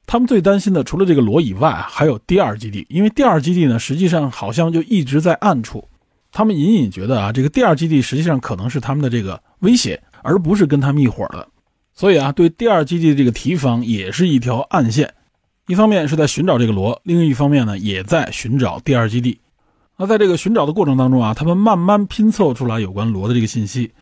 [0.07, 5.87] 他们最担心的除了这个罗以外，还有第二基地，因为第二基地呢实际上好像就一直在暗处。
[6.33, 10.01] 他们隐隐觉得啊，这个第二基地实际上可能是他们的这个威胁。
[10.23, 11.49] 而不是跟他们一伙的，
[11.95, 15.15] 所以啊，对第二基地的这个提防也是一条暗线。
[15.67, 19.41] 一方面是在寻找这个罗，另一方面呢，也在寻找第二基地。
[19.97, 23.93] 那在这个寻找的过程当中啊，他们慢慢拼凑出来有关罗的这个信息。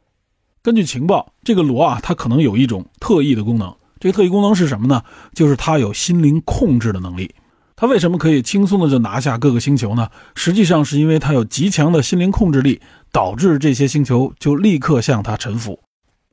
[0.62, 3.74] 根据情报，这个罗啊，它可能有一种特异的功能。
[4.00, 5.02] 这个特异功能是什么呢？
[5.35, 7.35] 就是它有心灵控制的能力。
[7.74, 10.09] 它为什么可以轻松的就拿下各个星球呢？
[10.35, 12.81] 实际上是因为它有极强的心灵控制力，
[13.12, 15.78] 导致这些星球就立刻向它臣服。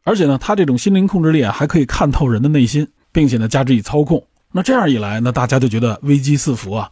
[0.05, 4.23] 而且呢，他这种心灵控制力啊，还可以看透人的内心，并且呢，加之以操控。
[4.51, 6.89] 那这样一来，那大家就觉得危机四伏啊，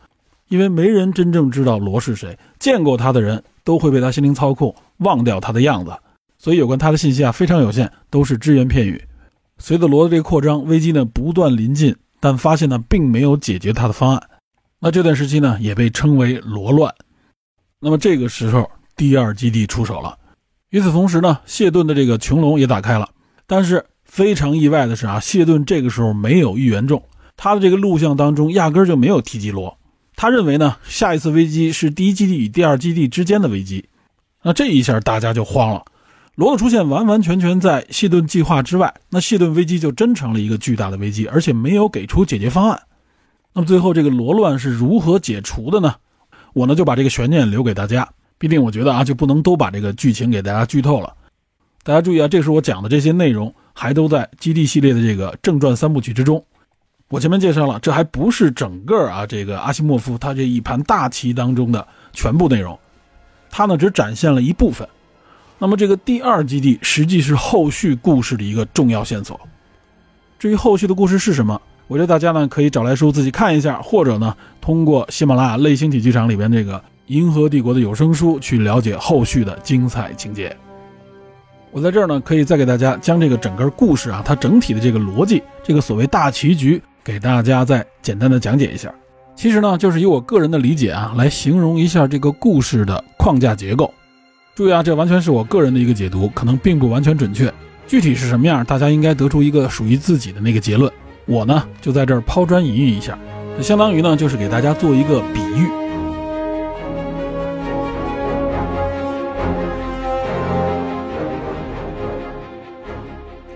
[0.49, 5.91] 因为没人真正知道罗是谁，见过他的人都会被他心灵操控，忘掉他的样子。
[6.39, 9.01] 所以有关他的信息啊，非常有限，都是只言片语。
[9.59, 14.29] 随着罗的这个扩张，危机呢不断临近，但发现呢并没有解决他的方案。
[14.79, 16.93] 那这段时期呢，也被称为罗乱。
[17.79, 20.17] 那么这个时候，第二基地出手了。
[20.73, 23.07] 与此同时呢，谢顿的这个穹隆也打开了，
[23.45, 27.03] 但是非常意外的是啊，谢顿这个时候没有预言中，
[27.37, 29.77] 他的这个录像当中压根就没有提及罗。
[30.15, 33.85] 他认为呢，下一次危机是第一基地与第二基地之间的危机。
[34.41, 35.85] 那这一下大家就慌了，
[36.33, 42.81] 罗的出现完完全全在谢顿计划之外，那谢顿危机就真成了一个巨大的危机，而且没有给出解决方案。
[43.53, 45.93] 那么最后这个罗乱是如何解除的呢？
[46.53, 48.09] 我呢就把这个悬念留给大家。
[48.43, 51.13] 必定，我觉得啊，就不能都把这个剧情给大家剧透了。
[51.81, 56.43] 大家注意啊，这是我讲的这些内容，还都在基地系列的这个正传三部曲之中。
[57.07, 62.77] 我前面介绍了，这还不是整个啊，这个阿西莫夫他这一盘大棋当中的全部内容，
[63.49, 64.85] 他呢只展现了一部分。
[65.57, 69.39] 那么这个第二基地实际是后续故事的一个重要线索。
[70.37, 76.83] 至于后续的故事是什么，我觉得大家呢可以找来书自己看一下，或者呢通过喜马拉雅类星体剧场里边这个。
[77.07, 80.55] 银河帝国的有声书，去了解后续的精彩情节。
[81.71, 88.93] 我在这儿呢，可以再给大家将这个整个故事啊，它整体的这个逻辑，这个所谓大棋局，给大家再简单的讲解一下。
[89.35, 93.91] 其实呢，就是以我个人的理解啊，来形容一下这个故事的框架结构。
[94.55, 97.51] 注意啊，这完全是我个人的一个解读，可能并不完全准确。
[97.87, 100.91] 具体是什么样，大家应该得出一个属于自己的那个结论。
[101.25, 103.17] 我呢，就在这儿抛砖引玉一下，
[103.61, 105.67] 相当于呢，就是给大家做一个比喻。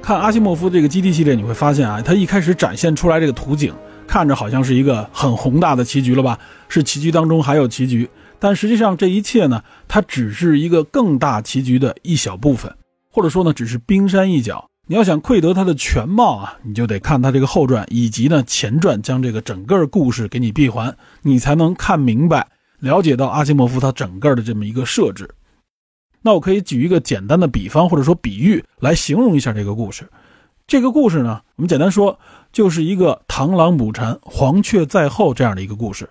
[0.08, 3.76] 看阿西莫夫这个基地系列，你会发现啊，他一开始展现出来这个图景，
[4.08, 6.40] 看着好像是一个很宏大的棋局了吧？
[6.70, 12.74] 是棋局当中还有棋局，但实际上这一切呢，它只是一个更大棋局的一小部分，
[13.12, 14.70] 或者说呢，只是冰山一角。
[14.88, 22.48] 你要想窥得它的全貌啊，你就得看它这个后传以及呢前传，将这个整个故事给你闭环，你才能看明白、
[22.80, 25.30] 了解到阿西莫夫他整个的这么一个设置。
[26.28, 30.06] 那我可以举一个简单的比方，或者说比喻来形容一下这个故事。
[30.68, 32.20] 这个故事呢，我们简单说
[32.52, 36.10] 就是一个螳螂捕蝉，黄雀在后这样的一个故事。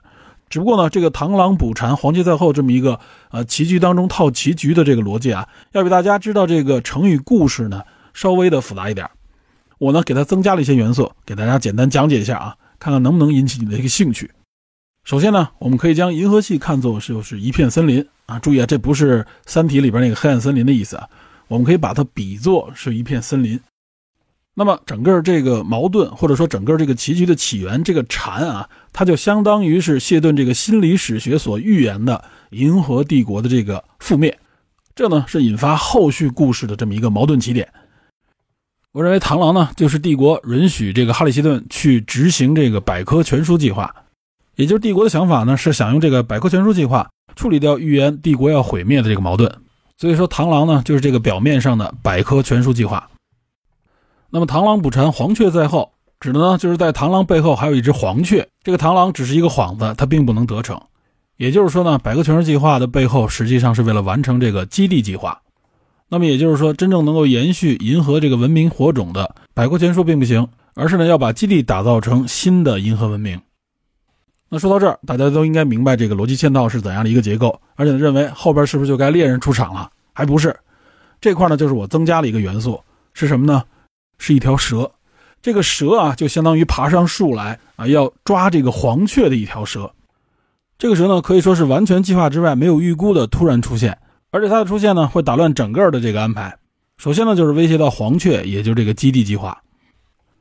[0.48, 2.98] 只不过呢，这个螳螂捕蝉，黄雀在后这么一个
[3.30, 7.82] 呃棋局当中套棋局的这个逻辑啊，要比大家知道这个成语故事呢
[8.14, 9.06] 稍微的复杂一点。
[9.76, 14.30] 我呢给它增加了一些元素，给大家简单讲解一下啊，看看能不能引起你的一个兴趣。
[15.06, 18.40] 首先呢，我们可以将银河系看作是就是一片森林啊。
[18.40, 21.08] 注意啊，这不是《三体》里边那个黑暗森林的意思啊。
[21.46, 23.60] 我们可以把它比作是一片森林。
[24.54, 34.36] 那么整个这个矛盾，或者说整个这个棋局的起源，这个禅啊，它就相当于是谢顿这个心理史学所预言的银河帝国的这个覆灭。
[34.96, 37.72] 这呢是引发后续故事的这么一个矛盾起点。
[38.90, 43.94] 我认为螳螂呢，就是帝国允许这个哈里谢顿去执行这个百科全书计划，
[44.56, 49.50] 也就是帝国的想法呢，是想用这个百科全书计划处理掉预言帝国要毁灭的这个矛盾。
[49.98, 53.08] 所以说，螳螂呢，就是这个表面上的百科全书计划。
[54.28, 58.46] 那么，螳螂捕蝉，黄雀在后，指的呢，就是在螳螂背后还有一只黄雀。
[58.62, 60.78] 这个螳螂只是一个幌子，它并不能得逞。
[61.36, 65.40] 也就是说呢，百科全书计划的背后，实际上是为了完成这个基地计划。
[66.08, 73.40] 那么也就是说，真正能够延续银河这个文明火种的百科全书并不行，而是呢要把基地打造成新的银河文明。
[74.48, 79.90] 那说到这儿，大家都应该明白这个逻辑嵌套是怎样的一个结构，而且认为后边是不是就该猎人出场了？
[80.12, 80.56] 还不是，
[81.20, 82.80] 这块呢就是我增加了一个元素，
[83.12, 83.64] 是什么呢？
[84.18, 84.90] 是一条蛇。
[85.42, 89.90] 这个蛇啊，就相当于爬上树来啊，要抓这个黄雀的一条蛇。
[90.78, 93.96] 这个蛇呢，可以说是完全计划之外、没有预估的突然出现。
[94.30, 96.56] 而且它的出现呢，会打乱整个的这个安排。
[96.98, 99.56] 首先呢，就是威胁到黄雀，也就是这个基地计划。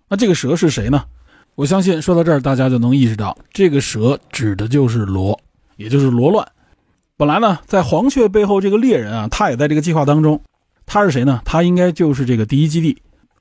[0.07, 1.03] 那这个蛇是谁呢？
[1.55, 5.39] 我相信说到这儿，大家就能意识到，这个蛇指的就是罗，
[5.77, 6.45] 也就是罗乱。
[7.15, 10.41] 本来呢，在黄雀背后这个猎人啊，他也在这个计划当中。
[10.85, 11.41] 他是谁呢？
[11.45, 12.97] 他应该就是这个第一基地。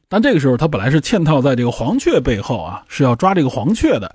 [0.09, 4.15] 但这个时候，他本来是嵌套在这个黄雀背后啊，是要抓这个黄雀的。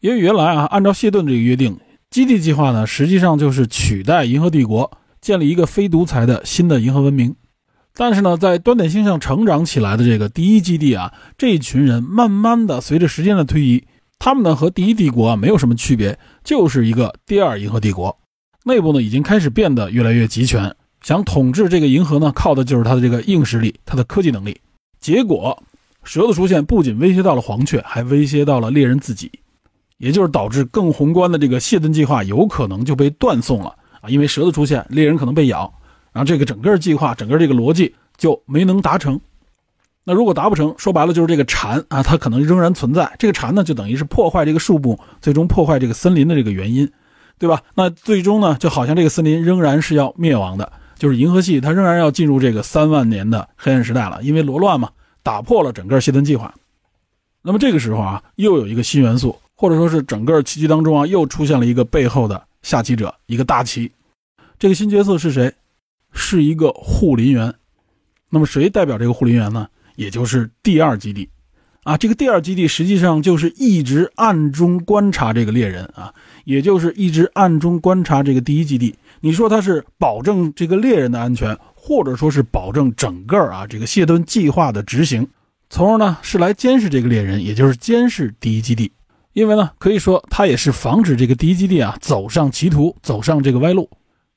[0.00, 1.78] 因为原来啊，按照谢顿这个约定，
[2.10, 4.90] 基地计划呢，实际上就是取代银河帝国。
[5.20, 7.32] 建立一个非独裁的新的银河文明，
[7.94, 13.84] 但是呢，在端点星上成长起来的这个第一基地啊，这一群人慢慢的随着时间的推移，
[14.18, 18.18] 他们呢和第一帝国啊没有什么区别，就是一个第二银河帝国，
[18.64, 24.58] 内部呢已经开始变得越来越集权，想统治这个银河呢，靠的就是他的这个硬实力，他的科技能力。
[24.98, 25.62] 结果，
[26.02, 29.30] 蛇的出现不仅威胁到了黄雀，还威胁到了猎人自己，
[29.98, 33.74] 也就是导致更宏观的这个谢顿计划有可能就被断送了。
[34.00, 35.72] 啊，因为蛇的出现，猎人可能被咬，
[36.12, 39.20] 然后这个整个计划、整个这个逻辑就没能达成。
[40.04, 43.14] 那如果达不成，说白了就是这个蝉啊，它可能仍然存在。
[43.18, 46.90] 这个蝉呢，就等于是破坏这个树木，最终破坏这个森林的这个原因，
[47.38, 47.62] 对吧？
[47.74, 54.90] 那最终呢，就好像这个森林仍然是要灭亡的，就是银河系它仍然要进入这个三万年的黑暗时代了，因为罗乱嘛，
[55.22, 56.52] 打破了整个谢顿计划。
[57.42, 62.42] 那么这个时候啊，又有一个新元素，或者说是整个棋局当中啊，又出现了一个背后的。
[62.62, 63.90] 下棋者一个大棋，
[64.58, 65.52] 这个新角色是谁？
[66.12, 67.54] 是一个护林员。
[68.30, 69.66] 那么谁代表这个护林员呢？
[69.96, 71.28] 也就是第二基地
[71.82, 71.96] 啊。
[71.98, 78.94] 这个第二基地实际上就是一直暗中观察这个猎人啊，也就是一直暗中观察这个第一基地。
[79.20, 85.28] 你说他是保证这个猎人的安全，或者说是保证整个啊这个谢顿计划的执行，
[85.68, 88.90] 从而呢是来监视这个猎人，也就是监视第一基地。
[89.34, 93.88] 因为呢，可以说他也是防止这个第一基地啊走上歧途，走上这个歪路。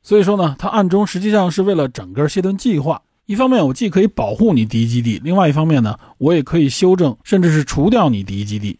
[0.05, 3.01] 所以说呢，他暗中实际上是为了整个谢顿计划。
[3.25, 8.77] 一方面，我既可以保护你第一基地；另外一方面呢，我也可以修正，甚至是除掉你第一基地。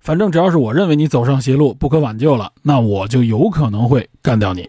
[0.00, 4.68] 反正只要是我认为你走上邪路，不可挽救了，那我就有可能会干掉你。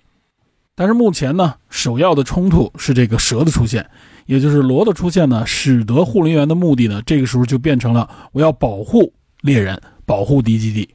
[0.75, 3.89] 但是目前呢，首要的冲突是这个蛇的出现，
[4.27, 9.81] 也就是罗的出现呢，使得护林员的目的呢，这个时候就变成了我要保护猎人。
[10.05, 10.87] 保护敌基地，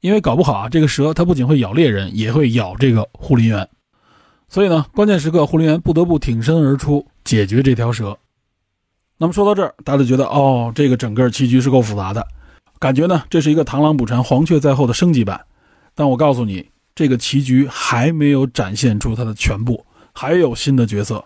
[0.00, 3.66] 因为搞不好啊，这个蛇它不仅会咬猎人，也会咬这个护林员。
[4.48, 8.16] 所以呢，关键时刻护林员不得不挺身而出解决这条蛇。
[9.18, 12.26] 那么说到这儿，大家觉得哦，这个整个棋局是够复杂的，
[12.78, 15.40] 感觉呢这是一个螳螂捕蝉，黄雀在后的升级版。
[15.94, 19.84] 但我告诉你，这个棋局还没有展现出它的全部，
[20.14, 21.24] 还有新的角色。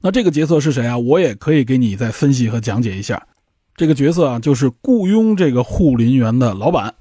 [0.00, 0.96] 那这个角色是谁啊？
[0.98, 3.26] 我也可以给你再分析和讲解一下。
[3.76, 6.94] 这个角色啊，就是雇佣这个护林员的老板。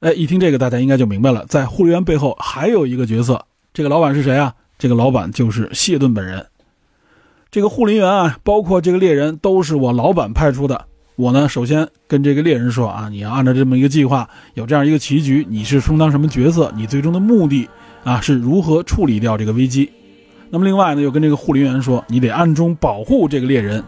[0.00, 3.46] 哎，一听这个，大家应该就明白了，在护林员背后还有一个角色。
[3.72, 4.54] 这个老板是谁啊？
[4.78, 6.46] 这个老板就是谢顿本人。
[7.50, 10.86] 这个护林员啊，包括这个猎人，都是我老板派出的。
[11.14, 16.70] 我呢，首先跟这个猎人说啊，你要按照这么一个计划，有这样一个棋局，你是充当什么角色？
[16.76, 17.66] 你最终的目的
[18.04, 19.90] 啊，是如何处理掉这个危机？
[20.50, 23.82] 那么另外呢，又跟这个护林员说，你得暗中保护这个猎人。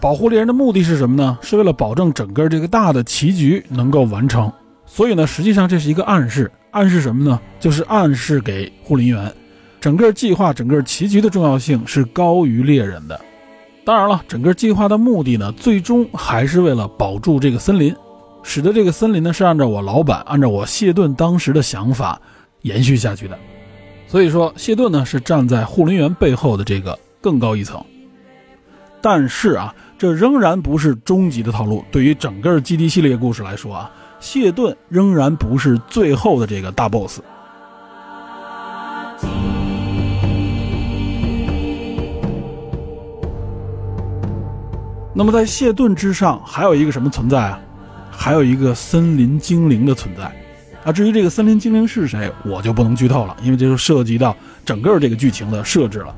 [0.00, 1.38] 保护猎人的目的是什么呢？
[1.40, 4.52] 是为了保证整个这个大的棋局能够完成。
[4.84, 7.38] 所以呢，实际上这是一个暗示，暗示什么呢？
[7.60, 9.32] 就是暗示给护林员，
[9.82, 13.20] 整个计划、整个棋局的重要性是高于猎人的。
[13.84, 17.92] 当然了，整个计划的目的呢，最终还是为了保住这个森林，
[18.44, 22.20] 使得这个森林呢是按照我老板、按照我谢顿当时的想法
[22.60, 23.36] 延续下去的。
[24.06, 27.84] 所以说，谢顿呢是站在护林员背后的这个更高一层。
[29.00, 29.74] 但是啊。
[29.98, 31.84] 这仍然不是终极的套路。
[31.92, 37.20] 对于整个基地系列故事来说啊，谢顿仍然不是最后的这个大 boss。
[45.14, 47.60] 那么在谢顿之上还有一个什么存在啊？
[48.10, 50.30] 还有一个森林精灵的存在。
[50.84, 54.34] 啊，至于这个森林精灵是谁，我就不能剧透了，因为这就涉及到
[54.64, 56.14] 整个这个剧情的设置了。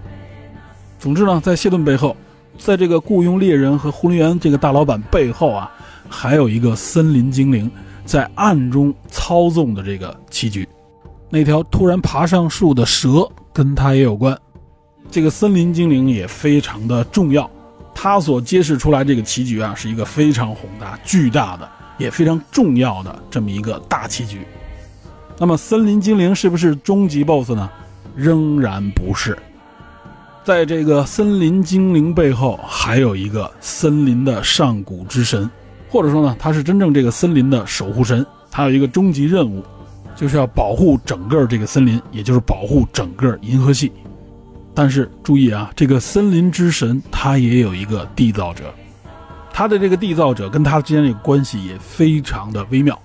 [0.99, 2.17] 总之呢，在谢顿背后，
[2.57, 5.71] 在这个雇佣猎人和护林员这个大老板背后啊，
[6.09, 7.71] 还有一个森林精灵
[8.07, 10.67] 在暗中操纵的这个棋局。
[11.29, 14.39] 那条突然爬上树的蛇跟他也有关。
[15.11, 17.51] 这个森林精灵也非常的重要，
[17.95, 21.69] 他所揭示出来这个棋局啊，是一个非常宏大、巨大的。
[21.97, 24.45] 也非常重要的这么一个大棋局，
[25.39, 27.71] 那么森林精灵是不是终极 BOSS 呢？
[28.17, 29.39] 仍然不是。
[30.43, 35.49] 在这个森林精灵背后，还有一个森林的上古之神，
[35.89, 38.27] 或者说呢，他是真正这个森林的守护神。
[38.51, 39.63] 他有一个终极任务，
[40.17, 43.93] 就是要保护整个这个森林，也就是保护整个银河系。
[44.75, 48.75] 但是注意啊，这个森林之神他也有一个缔造者。
[49.53, 53.01] 他的这个缔造者跟他之间的关系也非常的微妙，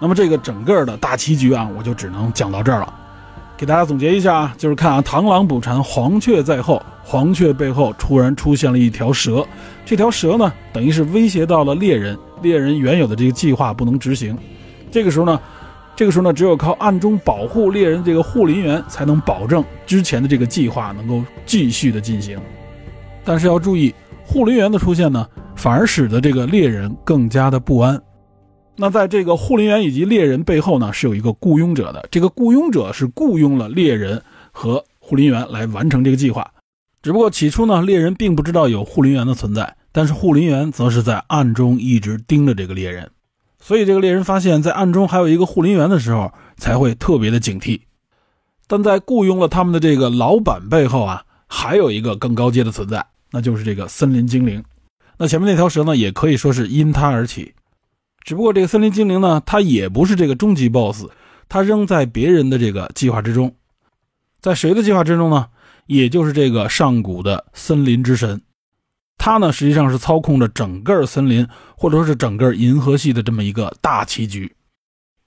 [0.00, 2.92] 那么这个整个的大棋局啊，我就只能讲到这儿了。
[3.56, 9.46] 给大家总结一下啊，就是看啊，螳螂捕蝉，黄雀在后，黄雀背后突然出现了一条蛇，
[9.84, 14.36] 这条蛇呢，等于是威胁到了猎人，猎人原有的这个计划不能执行。
[14.90, 15.40] 这个时候呢，
[15.96, 22.38] 这个时候呢，只有靠暗中保护猎人这个护林员，才能保证之前的这个计划能够继续的进行。
[23.24, 23.92] 但是要注意，
[24.24, 25.26] 护林员的出现呢。
[25.58, 27.98] 反而使得这个猎人更加的不安。
[28.76, 32.08] 那在这个护林员以及猎人背后呢，是有一个雇佣者的。
[32.10, 34.22] 这个雇佣者是雇佣了猎人
[34.52, 36.46] 和护林员来完成这个计划。
[37.02, 43.10] 只不过起初呢，猎人并不知道有护林员的存在，但是护林员则是在暗中一直盯着这个猎人。
[43.66, 47.80] 所以这个猎人发现，在暗中还有一个护林员的时候，才会特别的警惕。
[48.68, 54.62] 但在雇佣了他们的这个老板背后啊，还有一个更高阶的存在，那就是这个森林精灵。
[55.18, 57.54] 那前面那条蛇呢，也可以说是因他而起，
[58.22, 61.06] 只不过这个森林精灵呢，它也不是这个终极 BOSS，
[61.48, 63.52] 它仍在别人的这个计划之中，
[64.40, 65.48] 在谁的计划之中呢？
[65.86, 68.40] 也就是这个上古的森林之神，
[69.18, 71.46] 他呢实际上是操控着整个森林
[71.76, 74.54] 或者说是整个银河系的这么一个大棋局，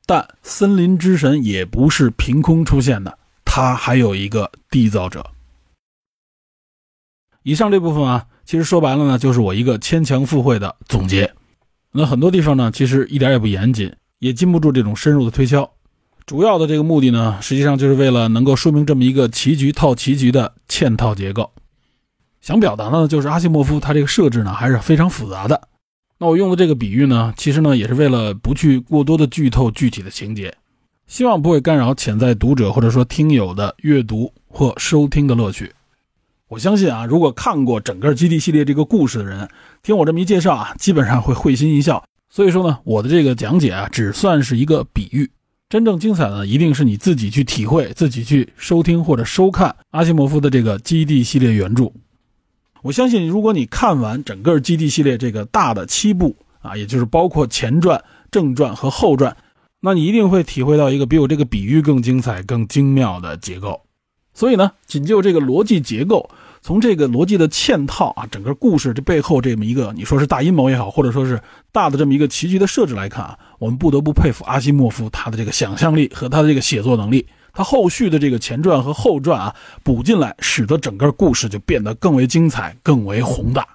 [0.05, 5.25] 但森林之神也不是凭空出现的，他还有一个缔造者。
[7.43, 8.25] 以上这部分啊。
[8.45, 11.31] 其实说白了呢，就是我一个牵强附会的总结。
[11.91, 15.71] 那很多地方呢，其实一点也不严谨，也禁不住这种深入的推敲。
[16.25, 21.51] 主要的这个目的呢，实际上就是为了能够说明这么一个棋局套棋局的嵌套结构。
[22.41, 25.61] 想表达的呢，就是阿西莫夫他这个设置呢还是非常复杂的。
[26.17, 30.53] 那我用的这个比喻呢，其实呢也是为了不去过多的剧透具体的情节，
[31.07, 35.71] 希望不会干扰潜在读者或者说听友的阅读或收听的乐趣。
[36.47, 39.47] 我相信啊，如果看过整个基地系列这个故事的人，
[39.83, 42.03] 听我这么一介绍啊，基本上会会心一笑。
[42.29, 45.29] 所以说呢，我的这个讲解啊，只算是一个比喻，
[45.69, 51.91] 真正精彩的一定是你自己去体会、自己去收听或者收看阿西莫夫的这个基地系列原著。
[52.81, 58.01] 我相信，如果你看完整个基地系列这个大的七部啊，也就是包括前传、
[58.31, 59.35] 正传和后传，
[59.81, 63.81] 那你一定会体会到一个比我这个比喻更精彩、更精妙的结构。
[64.33, 66.29] 所以呢，仅就这个逻辑结构，
[66.61, 71.41] 从这个逻辑的嵌套啊，整个故事这背后这么一个，你说是大阴谋也好，或者说是
[71.73, 77.27] 大的这么一个棋局的设置来看啊，我们不得不佩服阿西莫夫他的这个想象力和他的这个写作能力，
[77.59, 79.53] 他后续的这个前传和后传啊
[79.83, 83.67] 补进来，使得整个故事就变得更为精彩、更为宏大。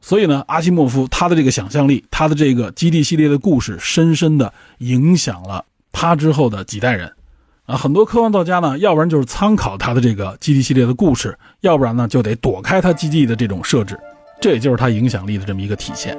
[0.00, 7.12] 所以呢，阿西莫夫他的这个想象力，他的这个基地系列的故事，深深的影响了他之后的几代人。
[7.66, 13.96] 啊，很多科幻作家呢，要不然就是参考他的这个基地系列的故事，要不然呢就得躲开他基地的这种设置，
[14.40, 16.18] 这也就是他影响力的这么一个体现。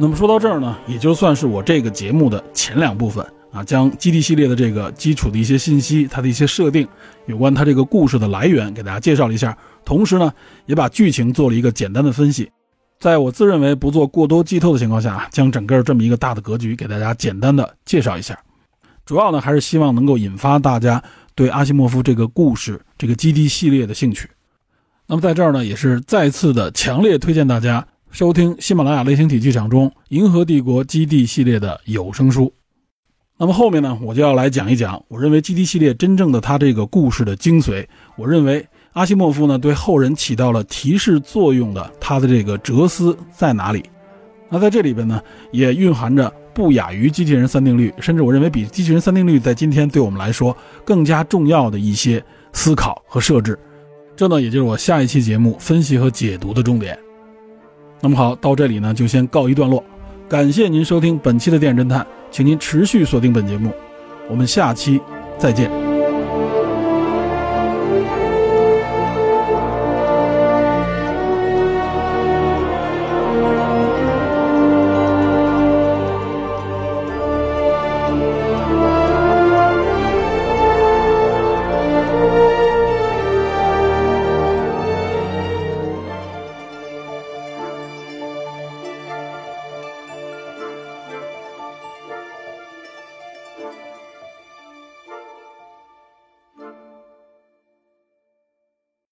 [0.00, 6.86] 那么说到这儿呢，也就算是我这个节目的前两部分啊，将基地系列的这个基础的一些信息、它的一些设定、
[7.26, 10.32] 有关它这个故事的来源给大家介绍了一下，同时呢，
[10.66, 12.48] 也把剧情做了一个简单的分析。
[13.00, 18.38] 在我自认为不做过多剧透的情况下，将整个这么一个大的格局给大家简单的介绍一下。
[19.04, 21.02] 主要呢还是希望能够引发大家
[21.34, 24.30] 对阿西莫夫这个故事、这个基地系列的兴趣。
[25.08, 32.52] 那么在这儿呢，也是再次的强烈推荐大家收听喜马拉雅类型体剧场中《银河帝国基地》系列的有声书。
[33.36, 37.86] 那么后面呢，我就要来讲一讲我认为基地系列真正的它这个故事的精髓。
[38.16, 38.66] 我认为。
[38.94, 43.84] 阿西莫夫呢，对后人起到了提示作用的，他的这个哲思在哪里？
[44.48, 52.20] 那在这里边呢，也蕴含着不亚于机器人三定律，甚至我认为比机器人三定律在今天对我们来说更加重要的一些
[52.52, 53.56] 思考和设置。
[54.16, 56.98] 这呢，也就是我下一期节目分析和解读的重点。
[58.00, 59.82] 那么好，到这里呢就先告一段落。
[60.28, 63.72] 感谢您收听本期的电影侦探，请您持续锁定本节目，
[64.28, 65.00] 我们下期
[65.38, 65.97] 再见。